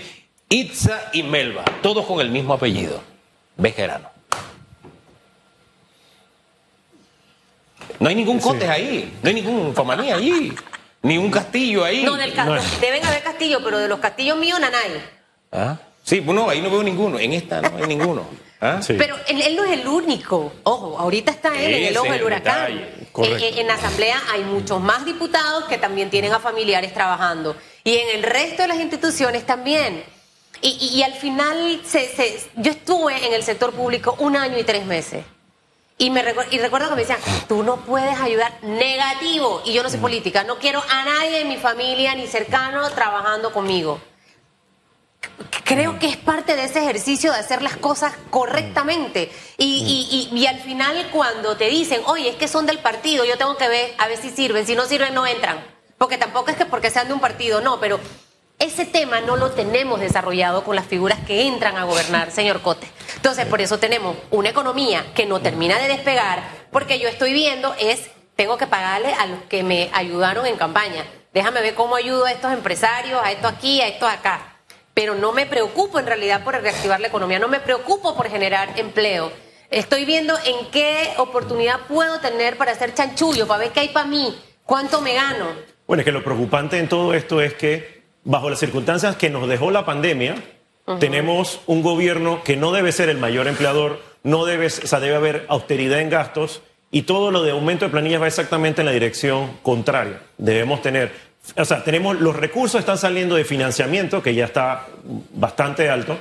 Itza 0.48 1.10
y 1.12 1.22
Melba. 1.22 1.64
Todos 1.82 2.06
con 2.06 2.20
el 2.20 2.30
mismo 2.30 2.54
apellido. 2.54 3.02
Bejerano. 3.56 4.10
No 7.98 8.08
hay 8.08 8.14
ningún 8.14 8.38
Cotes 8.38 8.68
ahí, 8.68 9.12
no 9.22 9.28
hay 9.28 9.34
ningún 9.34 9.74
Famaní 9.74 10.12
ahí, 10.12 10.52
ni 11.02 11.18
un 11.18 11.30
castillo 11.30 11.84
ahí. 11.84 12.04
No, 12.04 12.16
del 12.16 12.32
deben 12.80 13.04
haber 13.04 13.22
castillos, 13.22 13.60
pero 13.64 13.78
de 13.78 13.88
los 13.88 13.98
castillos 13.98 14.36
míos, 14.38 14.58
nanay. 14.60 15.02
¿Ah? 15.52 15.76
Sí, 16.02 16.20
bueno, 16.20 16.48
ahí 16.48 16.60
no 16.60 16.70
veo 16.70 16.82
ninguno, 16.82 17.18
en 17.18 17.32
esta 17.32 17.60
no 17.60 17.76
hay 17.76 17.86
ninguno. 17.86 18.26
¿Ah? 18.64 18.80
Pero 18.86 19.16
él, 19.26 19.56
no 19.56 19.64
es 19.64 19.72
el 19.72 19.88
único. 19.88 20.52
Ojo, 20.62 20.96
ahorita 20.96 21.32
está 21.32 21.48
él 21.60 21.74
en 21.74 21.84
el 21.84 21.96
ojo 21.96 22.12
del 22.12 22.22
huracán. 22.22 22.72
Eh, 22.72 23.54
en, 23.56 23.66
la 23.66 23.74
Asamblea 23.74 24.22
hay 24.32 24.44
muchos 24.44 24.80
más 24.80 25.04
diputados 25.04 25.64
que 25.64 25.78
también 25.78 26.10
tienen 26.10 26.32
a 26.32 26.38
familiares 26.38 26.94
trabajando. 26.94 27.56
Y 27.82 27.96
en 27.96 28.16
el 28.16 28.22
resto 28.22 28.62
de 28.62 28.68
las 28.68 28.78
instituciones 28.78 29.44
también. 29.44 30.04
Y, 30.64 31.02
al 31.02 31.14
final, 31.14 31.80
yo 32.54 32.70
estuve 32.70 33.26
en 33.26 33.32
el 33.32 33.42
sector 33.42 33.72
público 33.72 34.14
un 34.20 34.36
año 34.36 34.56
y 34.60 34.62
tres 34.62 34.86
meses. 34.86 35.24
Y, 36.02 36.10
me 36.10 36.24
y 36.50 36.58
recuerdo 36.58 36.88
que 36.88 36.96
me 36.96 37.02
decían, 37.02 37.20
tú 37.46 37.62
no 37.62 37.76
puedes 37.76 38.18
ayudar 38.18 38.52
negativo. 38.62 39.62
Y 39.64 39.72
yo 39.72 39.84
no 39.84 39.88
soy 39.88 40.00
política, 40.00 40.42
no 40.42 40.58
quiero 40.58 40.82
a 40.90 41.04
nadie 41.04 41.38
de 41.38 41.44
mi 41.44 41.58
familia 41.58 42.12
ni 42.16 42.26
cercano 42.26 42.90
trabajando 42.90 43.52
conmigo. 43.52 44.00
Creo 45.62 46.00
que 46.00 46.08
es 46.08 46.16
parte 46.16 46.56
de 46.56 46.64
ese 46.64 46.80
ejercicio 46.80 47.30
de 47.30 47.38
hacer 47.38 47.62
las 47.62 47.76
cosas 47.76 48.14
correctamente. 48.30 49.30
Y, 49.58 50.28
y, 50.32 50.36
y, 50.36 50.46
al 50.48 50.58
final 50.58 51.08
cuando 51.12 51.56
te 51.56 51.68
dicen, 51.68 52.02
oye, 52.06 52.30
es 52.30 52.34
que 52.34 52.48
son 52.48 52.66
del 52.66 52.80
partido, 52.80 53.24
yo 53.24 53.38
tengo 53.38 53.56
que 53.56 53.68
ver 53.68 53.94
a 53.98 54.08
ver 54.08 54.18
si 54.18 54.30
sirven. 54.30 54.66
Si 54.66 54.74
no 54.74 54.86
sirven, 54.86 55.14
no 55.14 55.24
entran. 55.24 55.64
Porque 55.98 56.18
tampoco 56.18 56.50
es 56.50 56.56
que 56.56 56.66
porque 56.66 56.90
sean 56.90 57.06
de 57.06 57.14
un 57.14 57.20
partido, 57.20 57.60
no, 57.60 57.78
pero 57.78 58.00
ese 58.62 58.84
tema 58.84 59.20
no 59.20 59.36
lo 59.36 59.50
tenemos 59.50 59.98
desarrollado 59.98 60.62
con 60.62 60.76
las 60.76 60.86
figuras 60.86 61.18
que 61.26 61.46
entran 61.48 61.76
a 61.76 61.84
gobernar, 61.84 62.30
señor 62.30 62.62
Cote. 62.62 62.86
Entonces, 63.16 63.44
por 63.46 63.60
eso 63.60 63.78
tenemos 63.78 64.16
una 64.30 64.50
economía 64.50 65.04
que 65.14 65.26
no 65.26 65.40
termina 65.40 65.78
de 65.80 65.88
despegar, 65.88 66.42
porque 66.70 67.00
yo 67.00 67.08
estoy 67.08 67.32
viendo 67.32 67.74
es 67.80 68.08
tengo 68.36 68.56
que 68.56 68.68
pagarle 68.68 69.12
a 69.14 69.26
los 69.26 69.42
que 69.42 69.64
me 69.64 69.90
ayudaron 69.92 70.46
en 70.46 70.56
campaña. 70.56 71.04
Déjame 71.34 71.60
ver 71.60 71.74
cómo 71.74 71.96
ayudo 71.96 72.24
a 72.24 72.32
estos 72.32 72.52
empresarios, 72.52 73.20
a 73.22 73.32
esto 73.32 73.48
aquí, 73.48 73.80
a 73.80 73.88
esto 73.88 74.06
acá. 74.06 74.56
Pero 74.94 75.16
no 75.16 75.32
me 75.32 75.46
preocupo 75.46 75.98
en 75.98 76.06
realidad 76.06 76.44
por 76.44 76.54
reactivar 76.54 77.00
la 77.00 77.08
economía, 77.08 77.40
no 77.40 77.48
me 77.48 77.60
preocupo 77.60 78.14
por 78.14 78.30
generar 78.30 78.78
empleo. 78.78 79.32
Estoy 79.70 80.04
viendo 80.04 80.34
en 80.44 80.70
qué 80.70 81.14
oportunidad 81.16 81.80
puedo 81.88 82.20
tener 82.20 82.56
para 82.58 82.72
hacer 82.72 82.94
chanchullo, 82.94 83.48
para 83.48 83.60
ver 83.60 83.72
qué 83.72 83.80
hay 83.80 83.88
para 83.88 84.06
mí, 84.06 84.38
cuánto 84.64 85.00
me 85.00 85.14
gano. 85.14 85.46
Bueno, 85.86 86.02
es 86.02 86.04
que 86.04 86.12
lo 86.12 86.22
preocupante 86.22 86.78
en 86.78 86.88
todo 86.88 87.12
esto 87.14 87.40
es 87.40 87.54
que 87.54 88.01
bajo 88.24 88.50
las 88.50 88.58
circunstancias 88.58 89.16
que 89.16 89.30
nos 89.30 89.48
dejó 89.48 89.70
la 89.70 89.84
pandemia, 89.84 90.36
tenemos 90.98 91.60
un 91.66 91.82
gobierno 91.82 92.42
que 92.42 92.56
no 92.56 92.72
debe 92.72 92.92
ser 92.92 93.08
el 93.08 93.18
mayor 93.18 93.46
empleador, 93.46 94.00
no 94.24 94.44
debe, 94.44 94.66
o 94.66 94.70
sea, 94.70 95.00
debe 95.00 95.14
haber 95.14 95.46
austeridad 95.48 96.00
en 96.00 96.10
gastos 96.10 96.62
y 96.90 97.02
todo 97.02 97.30
lo 97.30 97.42
de 97.42 97.52
aumento 97.52 97.84
de 97.84 97.90
planillas 97.90 98.20
va 98.20 98.26
exactamente 98.26 98.82
en 98.82 98.86
la 98.86 98.92
dirección 98.92 99.58
contraria. 99.62 100.20
Debemos 100.38 100.82
tener, 100.82 101.12
o 101.56 101.64
sea, 101.64 101.84
tenemos 101.84 102.20
los 102.20 102.36
recursos 102.36 102.80
están 102.80 102.98
saliendo 102.98 103.36
de 103.36 103.44
financiamiento 103.44 104.22
que 104.22 104.34
ya 104.34 104.44
está 104.44 104.86
bastante 105.34 105.88
alto 105.88 106.18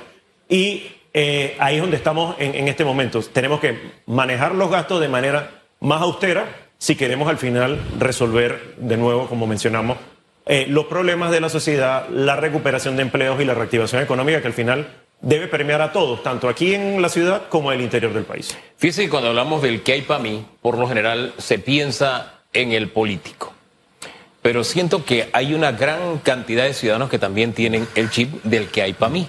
y 0.48 0.86
eh, 1.12 1.56
ahí 1.58 1.76
es 1.76 1.82
donde 1.82 1.96
estamos 1.96 2.36
en, 2.38 2.54
en 2.54 2.68
este 2.68 2.84
momento. 2.84 3.20
Tenemos 3.20 3.60
que 3.60 3.78
manejar 4.06 4.54
los 4.54 4.70
gastos 4.70 5.00
de 5.00 5.08
manera 5.08 5.50
más 5.80 6.00
austera 6.02 6.46
si 6.78 6.96
queremos 6.96 7.28
al 7.28 7.38
final 7.38 7.80
resolver 7.98 8.74
de 8.76 8.96
nuevo, 8.96 9.28
como 9.28 9.46
mencionamos, 9.46 9.98
eh, 10.46 10.66
los 10.68 10.86
problemas 10.86 11.30
de 11.30 11.40
la 11.40 11.48
sociedad, 11.48 12.08
la 12.08 12.36
recuperación 12.36 12.96
de 12.96 13.02
empleos 13.02 13.40
y 13.40 13.44
la 13.44 13.54
reactivación 13.54 14.02
económica 14.02 14.40
que 14.40 14.48
al 14.48 14.52
final 14.52 14.88
debe 15.20 15.46
permear 15.46 15.80
a 15.80 15.92
todos, 15.92 16.22
tanto 16.22 16.48
aquí 16.48 16.74
en 16.74 17.00
la 17.00 17.08
ciudad 17.08 17.48
como 17.48 17.72
en 17.72 17.78
el 17.78 17.84
interior 17.84 18.12
del 18.12 18.24
país. 18.24 18.56
Fíjese 18.76 19.04
que 19.04 19.10
cuando 19.10 19.28
hablamos 19.28 19.62
del 19.62 19.82
que 19.82 19.92
hay 19.92 20.02
para 20.02 20.20
mí, 20.20 20.44
por 20.60 20.76
lo 20.76 20.88
general 20.88 21.32
se 21.38 21.58
piensa 21.58 22.40
en 22.52 22.72
el 22.72 22.88
político. 22.88 23.54
Pero 24.42 24.64
siento 24.64 25.04
que 25.04 25.30
hay 25.32 25.54
una 25.54 25.70
gran 25.70 26.18
cantidad 26.18 26.64
de 26.64 26.74
ciudadanos 26.74 27.08
que 27.08 27.20
también 27.20 27.52
tienen 27.52 27.86
el 27.94 28.10
chip 28.10 28.42
del 28.42 28.66
que 28.68 28.82
hay 28.82 28.92
para 28.92 29.12
mí. 29.12 29.28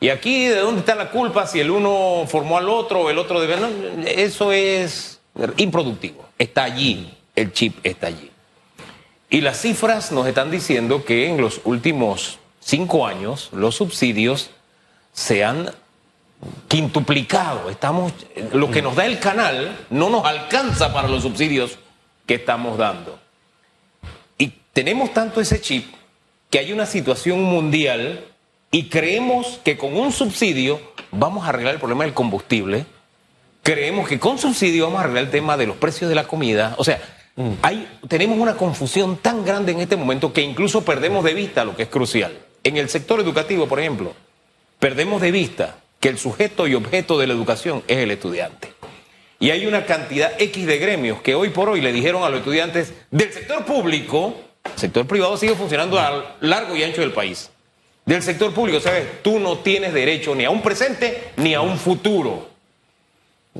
Y 0.00 0.08
aquí, 0.08 0.46
¿de 0.46 0.60
dónde 0.60 0.80
está 0.80 0.94
la 0.94 1.10
culpa? 1.10 1.46
Si 1.46 1.60
el 1.60 1.70
uno 1.70 2.24
formó 2.26 2.56
al 2.56 2.68
otro 2.70 3.00
o 3.00 3.10
el 3.10 3.18
otro 3.18 3.40
debe. 3.40 3.56
Eso 4.06 4.52
es 4.52 5.20
improductivo. 5.58 6.26
Está 6.38 6.64
allí, 6.64 7.14
el 7.36 7.52
chip 7.52 7.76
está 7.84 8.06
allí. 8.06 8.30
Y 9.34 9.40
las 9.40 9.60
cifras 9.60 10.12
nos 10.12 10.28
están 10.28 10.52
diciendo 10.52 11.04
que 11.04 11.28
en 11.28 11.40
los 11.40 11.60
últimos 11.64 12.38
cinco 12.60 13.04
años 13.04 13.48
los 13.50 13.74
subsidios 13.74 14.50
se 15.12 15.42
han 15.42 15.72
quintuplicado. 16.68 17.68
Estamos, 17.68 18.12
lo 18.52 18.70
que 18.70 18.80
nos 18.80 18.94
da 18.94 19.06
el 19.06 19.18
canal 19.18 19.76
no 19.90 20.08
nos 20.08 20.24
alcanza 20.24 20.92
para 20.92 21.08
los 21.08 21.24
subsidios 21.24 21.78
que 22.26 22.34
estamos 22.34 22.78
dando. 22.78 23.18
Y 24.38 24.52
tenemos 24.72 25.12
tanto 25.12 25.40
ese 25.40 25.60
chip 25.60 25.92
que 26.48 26.60
hay 26.60 26.72
una 26.72 26.86
situación 26.86 27.42
mundial 27.42 28.24
y 28.70 28.88
creemos 28.88 29.58
que 29.64 29.76
con 29.76 29.96
un 29.96 30.12
subsidio 30.12 30.80
vamos 31.10 31.44
a 31.44 31.48
arreglar 31.48 31.74
el 31.74 31.80
problema 31.80 32.04
del 32.04 32.14
combustible. 32.14 32.86
Creemos 33.64 34.08
que 34.08 34.20
con 34.20 34.38
subsidio 34.38 34.84
vamos 34.84 35.00
a 35.00 35.02
arreglar 35.02 35.24
el 35.24 35.30
tema 35.32 35.56
de 35.56 35.66
los 35.66 35.76
precios 35.76 36.08
de 36.08 36.14
la 36.14 36.28
comida. 36.28 36.76
O 36.78 36.84
sea, 36.84 37.23
hay, 37.62 37.88
tenemos 38.08 38.38
una 38.38 38.56
confusión 38.56 39.16
tan 39.16 39.44
grande 39.44 39.72
en 39.72 39.80
este 39.80 39.96
momento 39.96 40.32
que 40.32 40.42
incluso 40.42 40.84
perdemos 40.84 41.24
de 41.24 41.34
vista 41.34 41.64
lo 41.64 41.76
que 41.76 41.84
es 41.84 41.88
crucial. 41.88 42.38
En 42.62 42.76
el 42.76 42.88
sector 42.88 43.20
educativo, 43.20 43.66
por 43.66 43.80
ejemplo, 43.80 44.14
perdemos 44.78 45.20
de 45.20 45.32
vista 45.32 45.76
que 46.00 46.08
el 46.08 46.18
sujeto 46.18 46.68
y 46.68 46.74
objeto 46.74 47.18
de 47.18 47.26
la 47.26 47.34
educación 47.34 47.82
es 47.88 47.98
el 47.98 48.10
estudiante. 48.10 48.72
Y 49.40 49.50
hay 49.50 49.66
una 49.66 49.84
cantidad 49.84 50.32
X 50.40 50.66
de 50.66 50.78
gremios 50.78 51.20
que 51.20 51.34
hoy 51.34 51.50
por 51.50 51.68
hoy 51.68 51.80
le 51.80 51.92
dijeron 51.92 52.22
a 52.22 52.28
los 52.28 52.38
estudiantes 52.38 52.94
del 53.10 53.32
sector 53.32 53.64
público, 53.64 54.34
el 54.64 54.78
sector 54.78 55.06
privado 55.06 55.36
sigue 55.36 55.54
funcionando 55.54 55.98
a 55.98 56.36
largo 56.40 56.76
y 56.76 56.82
ancho 56.82 57.00
del 57.00 57.12
país. 57.12 57.50
Del 58.06 58.22
sector 58.22 58.52
público, 58.52 58.80
¿sabes? 58.80 59.22
Tú 59.22 59.40
no 59.40 59.58
tienes 59.58 59.92
derecho 59.92 60.34
ni 60.34 60.44
a 60.44 60.50
un 60.50 60.62
presente 60.62 61.32
ni 61.36 61.54
a 61.54 61.62
un 61.62 61.78
futuro. 61.78 62.53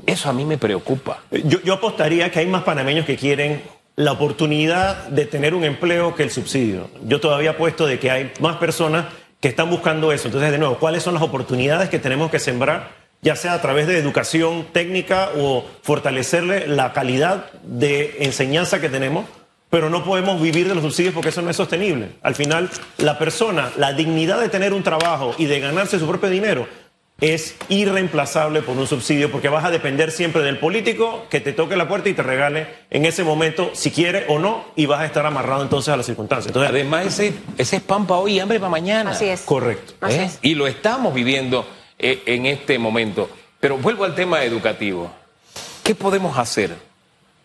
Eso 0.05 0.29
a 0.29 0.33
mí 0.33 0.45
me 0.45 0.57
preocupa. 0.57 1.19
Yo, 1.31 1.73
apostaría 1.73 2.29
que 2.31 2.39
hay 2.39 2.47
más 2.47 2.63
panameños 2.63 3.05
que 3.05 3.15
quieren 3.15 3.61
la 3.95 4.11
oportunidad 4.11 5.07
de 5.07 5.25
tener 5.25 5.53
un 5.53 5.63
empleo 5.63 6.15
que 6.15 6.23
el 6.23 6.31
subsidio. 6.31 6.89
Yo 7.05 7.21
todavía 7.21 7.51
apuesto 7.51 7.85
de 7.85 7.97
que 7.97 8.11
hay 8.11 8.33
más 8.41 8.57
personas 8.57 9.05
que 9.39 9.47
están 9.47 9.69
buscando 9.69 10.11
eso. 10.11 10.27
Entonces, 10.27 10.51
de 10.51 10.57
nuevo, 10.57 10.77
¿cuáles 10.77 11.03
son 11.03 11.13
las 11.13 11.23
oportunidades 11.23 11.89
que 11.89 11.99
tenemos 11.99 12.29
que 12.29 12.39
sembrar, 12.39 12.89
ya 13.21 13.35
sea 13.37 13.53
a 13.53 13.61
través 13.61 13.87
de 13.87 13.97
educación 13.97 14.65
técnica 14.73 15.29
o 15.37 15.65
fortalecerle 15.81 16.67
la 16.67 16.91
calidad 16.91 17.51
de 17.63 18.17
enseñanza 18.19 18.81
que 18.81 18.89
tenemos? 18.89 19.25
Pero 19.69 19.89
no 19.89 20.03
podemos 20.03 20.41
vivir 20.41 20.67
de 20.67 20.75
los 20.75 20.83
subsidios 20.83 21.13
porque 21.13 21.29
eso 21.29 21.41
no 21.41 21.49
es 21.49 21.55
sostenible. 21.55 22.09
Al 22.21 22.35
final, 22.35 22.69
la 22.97 23.17
persona, 23.17 23.71
la 23.77 23.93
dignidad 23.93 24.41
de 24.41 24.49
tener 24.49 24.73
un 24.73 24.83
trabajo 24.83 25.33
y 25.37 25.45
de 25.45 25.59
ganarse 25.59 25.99
su 25.99 26.07
propio 26.07 26.29
dinero, 26.29 26.67
es 27.21 27.55
irreemplazable 27.69 28.61
por 28.61 28.77
un 28.77 28.87
subsidio 28.87 29.31
porque 29.31 29.47
vas 29.47 29.63
a 29.63 29.71
depender 29.71 30.11
siempre 30.11 30.41
del 30.43 30.59
político 30.59 31.25
que 31.29 31.39
te 31.39 31.53
toque 31.53 31.77
la 31.77 31.87
puerta 31.87 32.09
y 32.09 32.13
te 32.13 32.23
regale 32.23 32.67
en 32.89 33.05
ese 33.05 33.23
momento 33.23 33.71
si 33.73 33.91
quiere 33.91 34.25
o 34.27 34.37
no 34.37 34.65
y 34.75 34.85
vas 34.85 34.99
a 34.99 35.05
estar 35.05 35.25
amarrado 35.25 35.63
entonces 35.63 35.93
a 35.93 35.97
las 35.97 36.05
circunstancias. 36.05 36.47
Entonces, 36.47 36.69
Además, 36.69 37.05
ese, 37.05 37.33
ese 37.57 37.77
es 37.77 37.81
pan 37.81 38.05
para 38.05 38.19
hoy 38.19 38.33
y 38.33 38.39
hambre 38.39 38.59
para 38.59 38.69
mañana. 38.69 39.11
Así 39.11 39.25
es. 39.25 39.41
correcto. 39.41 39.93
Así 40.01 40.17
¿eh? 40.17 40.23
es. 40.25 40.39
Y 40.41 40.55
lo 40.55 40.67
estamos 40.67 41.13
viviendo 41.13 41.65
eh, 41.97 42.21
en 42.25 42.45
este 42.45 42.77
momento. 42.77 43.29
Pero 43.61 43.77
vuelvo 43.77 44.03
al 44.03 44.13
tema 44.13 44.43
educativo. 44.43 45.09
¿Qué 45.83 45.95
podemos 45.95 46.37
hacer 46.37 46.75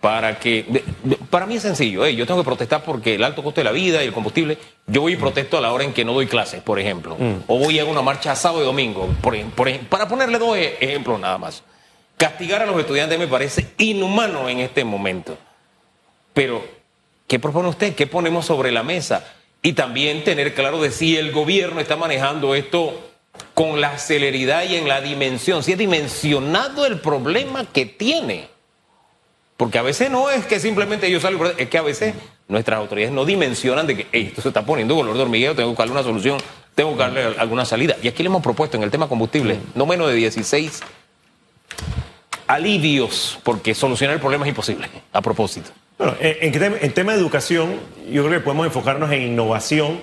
para 0.00 0.38
que... 0.38 0.82
para 1.28 1.46
mí 1.46 1.56
es 1.56 1.62
sencillo. 1.62 2.06
¿eh? 2.06 2.14
Yo 2.14 2.26
tengo 2.26 2.40
que 2.40 2.44
protestar 2.44 2.82
porque 2.82 3.14
el 3.16 3.24
alto 3.24 3.42
costo 3.42 3.60
de 3.60 3.64
la 3.64 3.72
vida 3.72 4.02
y 4.02 4.06
el 4.06 4.12
combustible... 4.12 4.58
Yo 4.86 5.02
voy 5.02 5.12
y 5.12 5.16
protesto 5.16 5.58
a 5.58 5.60
la 5.60 5.72
hora 5.72 5.84
en 5.84 5.92
que 5.92 6.04
no 6.04 6.12
doy 6.14 6.26
clases, 6.26 6.62
por 6.62 6.80
ejemplo. 6.80 7.16
O 7.46 7.58
voy 7.58 7.78
a 7.78 7.84
una 7.84 8.02
marcha 8.02 8.34
sábado 8.34 8.62
y 8.62 8.66
domingo, 8.66 9.08
por, 9.20 9.38
por 9.52 9.70
para 9.88 10.08
ponerle 10.08 10.38
dos 10.38 10.56
e- 10.56 10.76
ejemplos 10.80 11.20
nada 11.20 11.38
más. 11.38 11.62
Castigar 12.16 12.60
a 12.62 12.66
los 12.66 12.78
estudiantes 12.78 13.18
me 13.18 13.28
parece 13.28 13.68
inhumano 13.78 14.48
en 14.48 14.58
este 14.60 14.84
momento. 14.84 15.38
Pero, 16.34 16.64
¿qué 17.26 17.38
propone 17.38 17.68
usted? 17.68 17.94
¿Qué 17.94 18.06
ponemos 18.06 18.46
sobre 18.46 18.72
la 18.72 18.82
mesa? 18.82 19.24
Y 19.62 19.74
también 19.74 20.24
tener 20.24 20.54
claro 20.54 20.80
de 20.80 20.90
si 20.90 21.16
el 21.16 21.32
gobierno 21.32 21.80
está 21.80 21.96
manejando 21.96 22.54
esto 22.54 22.98
con 23.54 23.80
la 23.80 23.98
celeridad 23.98 24.64
y 24.64 24.76
en 24.76 24.88
la 24.88 25.00
dimensión, 25.00 25.62
si 25.62 25.72
es 25.72 25.78
dimensionado 25.78 26.84
el 26.86 27.00
problema 27.00 27.64
que 27.64 27.86
tiene. 27.86 28.48
Porque 29.60 29.76
a 29.78 29.82
veces 29.82 30.10
no 30.10 30.30
es 30.30 30.46
que 30.46 30.58
simplemente 30.58 31.10
yo 31.10 31.20
salgo, 31.20 31.44
es 31.44 31.68
que 31.68 31.76
a 31.76 31.82
veces 31.82 32.14
nuestras 32.48 32.78
autoridades 32.78 33.12
no 33.14 33.26
dimensionan 33.26 33.86
de 33.86 33.94
que 33.98 34.06
"Ey, 34.10 34.28
esto 34.28 34.40
se 34.40 34.48
está 34.48 34.64
poniendo 34.64 34.94
color 34.94 35.14
de 35.14 35.22
hormiguero, 35.22 35.54
tengo 35.54 35.66
que 35.68 35.72
buscarle 35.72 35.92
una 35.92 36.02
solución, 36.02 36.38
tengo 36.74 36.88
que 36.90 36.94
buscarle 36.96 37.38
alguna 37.38 37.66
salida. 37.66 37.94
Y 38.02 38.08
aquí 38.08 38.22
le 38.22 38.28
hemos 38.30 38.42
propuesto 38.42 38.78
en 38.78 38.84
el 38.84 38.90
tema 38.90 39.06
combustible 39.06 39.58
no 39.74 39.84
menos 39.84 40.08
de 40.08 40.14
16 40.14 40.80
alivios, 42.46 43.38
porque 43.42 43.74
solucionar 43.74 44.14
el 44.14 44.20
problema 44.20 44.44
es 44.44 44.48
imposible, 44.48 44.88
a 45.12 45.20
propósito. 45.20 45.70
Bueno, 45.98 46.14
en, 46.20 46.36
en 46.40 46.52
tem- 46.60 46.78
en 46.80 46.92
tema 46.92 47.12
de 47.12 47.18
educación, 47.18 47.74
yo 48.10 48.24
creo 48.26 48.38
que 48.40 48.44
podemos 48.44 48.66
enfocarnos 48.66 49.12
en 49.12 49.22
innovación 49.22 50.00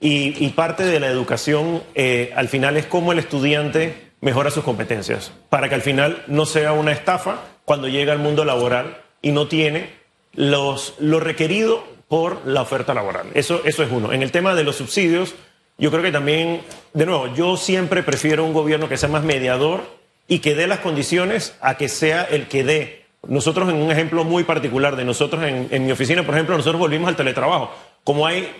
y, 0.00 0.44
y 0.44 0.50
parte 0.50 0.84
de 0.84 1.00
la 1.00 1.08
educación 1.08 1.82
eh, 1.94 2.32
al 2.36 2.48
final 2.48 2.76
es 2.76 2.86
cómo 2.86 3.12
el 3.12 3.18
estudiante 3.18 4.12
mejora 4.20 4.50
sus 4.50 4.62
competencias, 4.64 5.32
para 5.50 5.68
que 5.68 5.74
al 5.74 5.82
final 5.82 6.22
no 6.28 6.46
sea 6.46 6.72
una 6.74 6.92
estafa 6.92 7.40
cuando 7.70 7.86
llega 7.86 8.12
al 8.12 8.18
mundo 8.18 8.44
laboral 8.44 9.00
y 9.22 9.30
no 9.30 9.46
tiene 9.46 9.90
los, 10.34 10.94
lo 10.98 11.20
requerido 11.20 11.84
por 12.08 12.44
la 12.44 12.62
oferta 12.62 12.94
laboral. 12.94 13.28
Eso, 13.34 13.60
eso 13.64 13.84
es 13.84 13.92
uno. 13.92 14.12
En 14.12 14.24
el 14.24 14.32
tema 14.32 14.56
de 14.56 14.64
los 14.64 14.74
subsidios, 14.74 15.36
yo 15.78 15.92
creo 15.92 16.02
que 16.02 16.10
también, 16.10 16.62
de 16.94 17.06
nuevo, 17.06 17.32
yo 17.32 17.56
siempre 17.56 18.02
prefiero 18.02 18.44
un 18.44 18.52
gobierno 18.52 18.88
que 18.88 18.96
sea 18.96 19.08
más 19.08 19.22
mediador 19.22 19.82
y 20.26 20.40
que 20.40 20.56
dé 20.56 20.66
las 20.66 20.80
condiciones 20.80 21.54
a 21.60 21.76
que 21.76 21.88
sea 21.88 22.24
el 22.24 22.48
que 22.48 22.64
dé. 22.64 23.04
Nosotros, 23.28 23.68
en 23.68 23.76
un 23.76 23.92
ejemplo 23.92 24.24
muy 24.24 24.42
particular 24.42 24.96
de 24.96 25.04
nosotros, 25.04 25.44
en, 25.44 25.68
en 25.70 25.86
mi 25.86 25.92
oficina, 25.92 26.26
por 26.26 26.34
ejemplo, 26.34 26.56
nosotros 26.56 26.80
volvimos 26.80 27.06
al 27.06 27.14
teletrabajo. 27.14 27.72
Como 28.02 28.26
hay, 28.26 28.52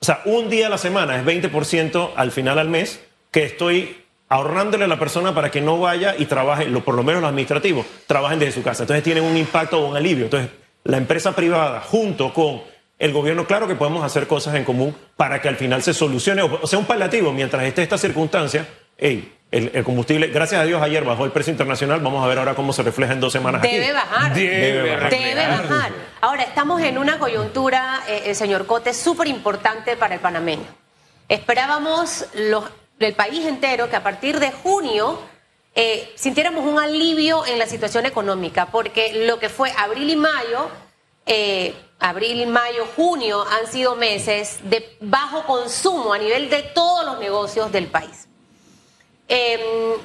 o 0.00 0.04
sea, 0.04 0.22
un 0.24 0.50
día 0.50 0.66
a 0.66 0.70
la 0.70 0.78
semana 0.78 1.16
es 1.16 1.24
20% 1.24 2.10
al 2.16 2.32
final 2.32 2.58
al 2.58 2.68
mes 2.68 3.00
que 3.30 3.44
estoy 3.44 3.98
ahorrándole 4.28 4.84
a 4.84 4.88
la 4.88 4.98
persona 4.98 5.34
para 5.34 5.50
que 5.50 5.60
no 5.60 5.78
vaya 5.78 6.14
y 6.18 6.26
trabaje, 6.26 6.66
lo- 6.66 6.84
por 6.84 6.94
lo 6.94 7.02
menos 7.02 7.22
los 7.22 7.28
administrativos, 7.30 7.86
trabajen 8.06 8.38
desde 8.38 8.52
su 8.52 8.62
casa. 8.62 8.82
Entonces 8.82 9.02
tienen 9.04 9.24
un 9.24 9.36
impacto 9.36 9.80
o 9.80 9.88
un 9.88 9.96
alivio. 9.96 10.24
Entonces, 10.24 10.50
la 10.84 10.96
empresa 10.96 11.34
privada 11.34 11.80
junto 11.80 12.32
con 12.32 12.62
el 12.98 13.12
gobierno, 13.12 13.46
claro 13.46 13.68
que 13.68 13.74
podemos 13.76 14.04
hacer 14.04 14.26
cosas 14.26 14.54
en 14.56 14.64
común 14.64 14.94
para 15.16 15.40
que 15.40 15.48
al 15.48 15.56
final 15.56 15.82
se 15.82 15.94
solucione, 15.94 16.42
o 16.42 16.66
sea, 16.66 16.78
un 16.78 16.84
paliativo, 16.84 17.32
mientras 17.32 17.62
esté 17.62 17.82
esta 17.82 17.96
circunstancia, 17.96 18.66
hey, 18.96 19.34
el, 19.50 19.70
el 19.72 19.84
combustible, 19.84 20.26
gracias 20.26 20.60
a 20.60 20.64
Dios 20.64 20.82
ayer 20.82 21.04
bajó 21.04 21.24
el 21.24 21.30
precio 21.30 21.50
internacional, 21.52 22.00
vamos 22.00 22.22
a 22.24 22.28
ver 22.28 22.38
ahora 22.38 22.54
cómo 22.54 22.72
se 22.72 22.82
refleja 22.82 23.12
en 23.14 23.20
dos 23.20 23.32
semanas 23.32 23.62
aquí. 23.62 23.72
Debe 23.76 23.92
bajar. 23.92 24.34
Debe 24.34 24.94
bajar. 24.94 25.10
Debe 25.10 25.34
bajar. 25.46 25.92
Ahora, 26.20 26.42
estamos 26.42 26.82
en 26.82 26.98
una 26.98 27.18
coyuntura, 27.18 28.00
eh, 28.08 28.24
eh, 28.26 28.34
señor 28.34 28.66
Cote, 28.66 28.92
súper 28.92 29.28
importante 29.28 29.96
para 29.96 30.14
el 30.14 30.20
panameño. 30.20 30.66
Esperábamos 31.28 32.26
los, 32.34 32.64
el 32.98 33.14
país 33.14 33.44
entero 33.46 33.88
que 33.88 33.96
a 33.96 34.02
partir 34.02 34.40
de 34.40 34.52
junio 34.52 35.18
eh, 35.74 36.12
sintiéramos 36.16 36.64
un 36.64 36.78
alivio 36.78 37.46
en 37.46 37.58
la 37.58 37.66
situación 37.66 38.06
económica, 38.06 38.66
porque 38.66 39.26
lo 39.26 39.38
que 39.38 39.48
fue 39.48 39.72
abril 39.76 40.10
y 40.10 40.16
mayo 40.16 40.68
eh, 41.30 41.74
abril, 41.98 42.46
mayo, 42.46 42.86
junio 42.96 43.44
han 43.50 43.70
sido 43.70 43.96
meses 43.96 44.60
de 44.62 44.96
bajo 45.00 45.44
consumo 45.44 46.14
a 46.14 46.18
nivel 46.18 46.48
de 46.48 46.62
todos 46.62 47.04
los 47.04 47.18
negocios 47.18 47.70
del 47.70 47.86
país. 47.88 48.28
Em, 49.28 49.98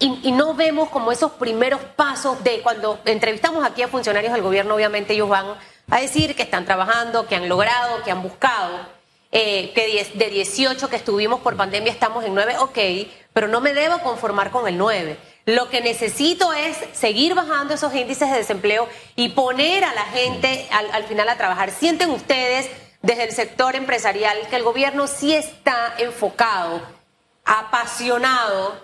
y 0.00 0.32
no 0.32 0.54
vemos 0.54 0.88
como 0.88 1.12
esos 1.12 1.30
primeros 1.32 1.80
pasos 1.94 2.42
de 2.42 2.60
cuando 2.60 2.98
entrevistamos 3.04 3.64
aquí 3.64 3.82
a 3.82 3.88
funcionarios 3.88 4.32
del 4.32 4.42
gobierno, 4.42 4.74
obviamente 4.74 5.12
ellos 5.12 5.28
van 5.28 5.54
a 5.88 6.00
decir 6.00 6.34
que 6.34 6.42
están 6.42 6.64
trabajando, 6.64 7.28
que 7.28 7.36
han 7.36 7.48
logrado, 7.48 8.02
que 8.02 8.10
han 8.10 8.20
buscado, 8.20 8.80
eh, 9.34 9.72
que 9.74 10.06
de 10.14 10.30
18 10.30 10.90
que 10.90 10.96
estuvimos 10.96 11.40
por 11.40 11.56
pandemia 11.56 11.90
estamos 11.90 12.22
en 12.24 12.34
9, 12.34 12.58
ok, 12.58 12.78
pero 13.32 13.48
no 13.48 13.62
me 13.62 13.72
debo 13.72 13.98
conformar 14.00 14.50
con 14.50 14.68
el 14.68 14.76
9. 14.76 15.16
Lo 15.46 15.70
que 15.70 15.80
necesito 15.80 16.52
es 16.52 16.76
seguir 16.92 17.34
bajando 17.34 17.72
esos 17.74 17.94
índices 17.94 18.30
de 18.30 18.36
desempleo 18.36 18.86
y 19.16 19.30
poner 19.30 19.84
a 19.84 19.94
la 19.94 20.02
gente 20.02 20.68
al, 20.70 20.90
al 20.92 21.04
final 21.04 21.30
a 21.30 21.38
trabajar. 21.38 21.70
¿Sienten 21.70 22.10
ustedes 22.10 22.68
desde 23.00 23.24
el 23.24 23.32
sector 23.32 23.74
empresarial 23.74 24.36
que 24.50 24.56
el 24.56 24.62
gobierno 24.62 25.06
sí 25.06 25.34
está 25.34 25.94
enfocado, 25.98 26.82
apasionado 27.46 28.78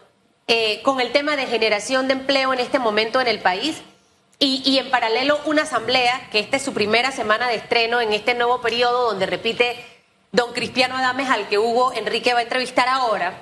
eh, 0.48 0.80
con 0.82 1.00
el 1.00 1.12
tema 1.12 1.36
de 1.36 1.46
generación 1.46 2.08
de 2.08 2.14
empleo 2.14 2.54
en 2.54 2.58
este 2.58 2.78
momento 2.78 3.20
en 3.20 3.28
el 3.28 3.40
país? 3.40 3.82
Y, 4.40 4.62
y 4.64 4.78
en 4.78 4.90
paralelo 4.90 5.38
una 5.44 5.62
asamblea, 5.62 6.28
que 6.30 6.38
esta 6.38 6.56
es 6.56 6.62
su 6.62 6.72
primera 6.72 7.12
semana 7.12 7.48
de 7.48 7.56
estreno 7.56 8.00
en 8.00 8.12
este 8.12 8.34
nuevo 8.34 8.62
periodo 8.62 9.10
donde 9.10 9.26
repite 9.26 9.97
don 10.38 10.52
Cristiano 10.52 10.96
Adames 10.96 11.28
al 11.28 11.48
que 11.48 11.58
Hugo 11.58 11.92
Enrique 11.94 12.32
va 12.32 12.38
a 12.38 12.42
entrevistar 12.42 12.88
ahora, 12.88 13.32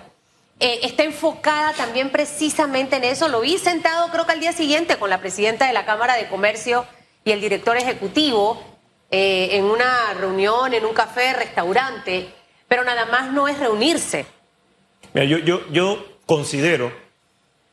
eh, 0.58 0.80
está 0.82 1.04
enfocada 1.04 1.74
también 1.74 2.08
precisamente 2.08 2.96
en 2.96 3.04
eso. 3.04 3.28
Lo 3.28 3.42
vi 3.42 3.58
sentado 3.58 4.08
creo 4.10 4.24
que 4.24 4.32
al 4.32 4.40
día 4.40 4.54
siguiente 4.54 4.96
con 4.96 5.10
la 5.10 5.20
presidenta 5.20 5.66
de 5.66 5.74
la 5.74 5.84
Cámara 5.84 6.14
de 6.16 6.26
Comercio 6.28 6.86
y 7.22 7.32
el 7.32 7.42
director 7.42 7.76
ejecutivo 7.76 8.62
eh, 9.10 9.50
en 9.52 9.64
una 9.64 10.14
reunión, 10.14 10.72
en 10.72 10.86
un 10.86 10.94
café, 10.94 11.34
restaurante, 11.34 12.30
pero 12.66 12.82
nada 12.82 13.04
más 13.04 13.30
no 13.30 13.46
es 13.46 13.58
reunirse. 13.58 14.24
Mira, 15.12 15.26
yo, 15.26 15.36
yo, 15.38 15.68
yo 15.70 16.02
considero 16.24 16.90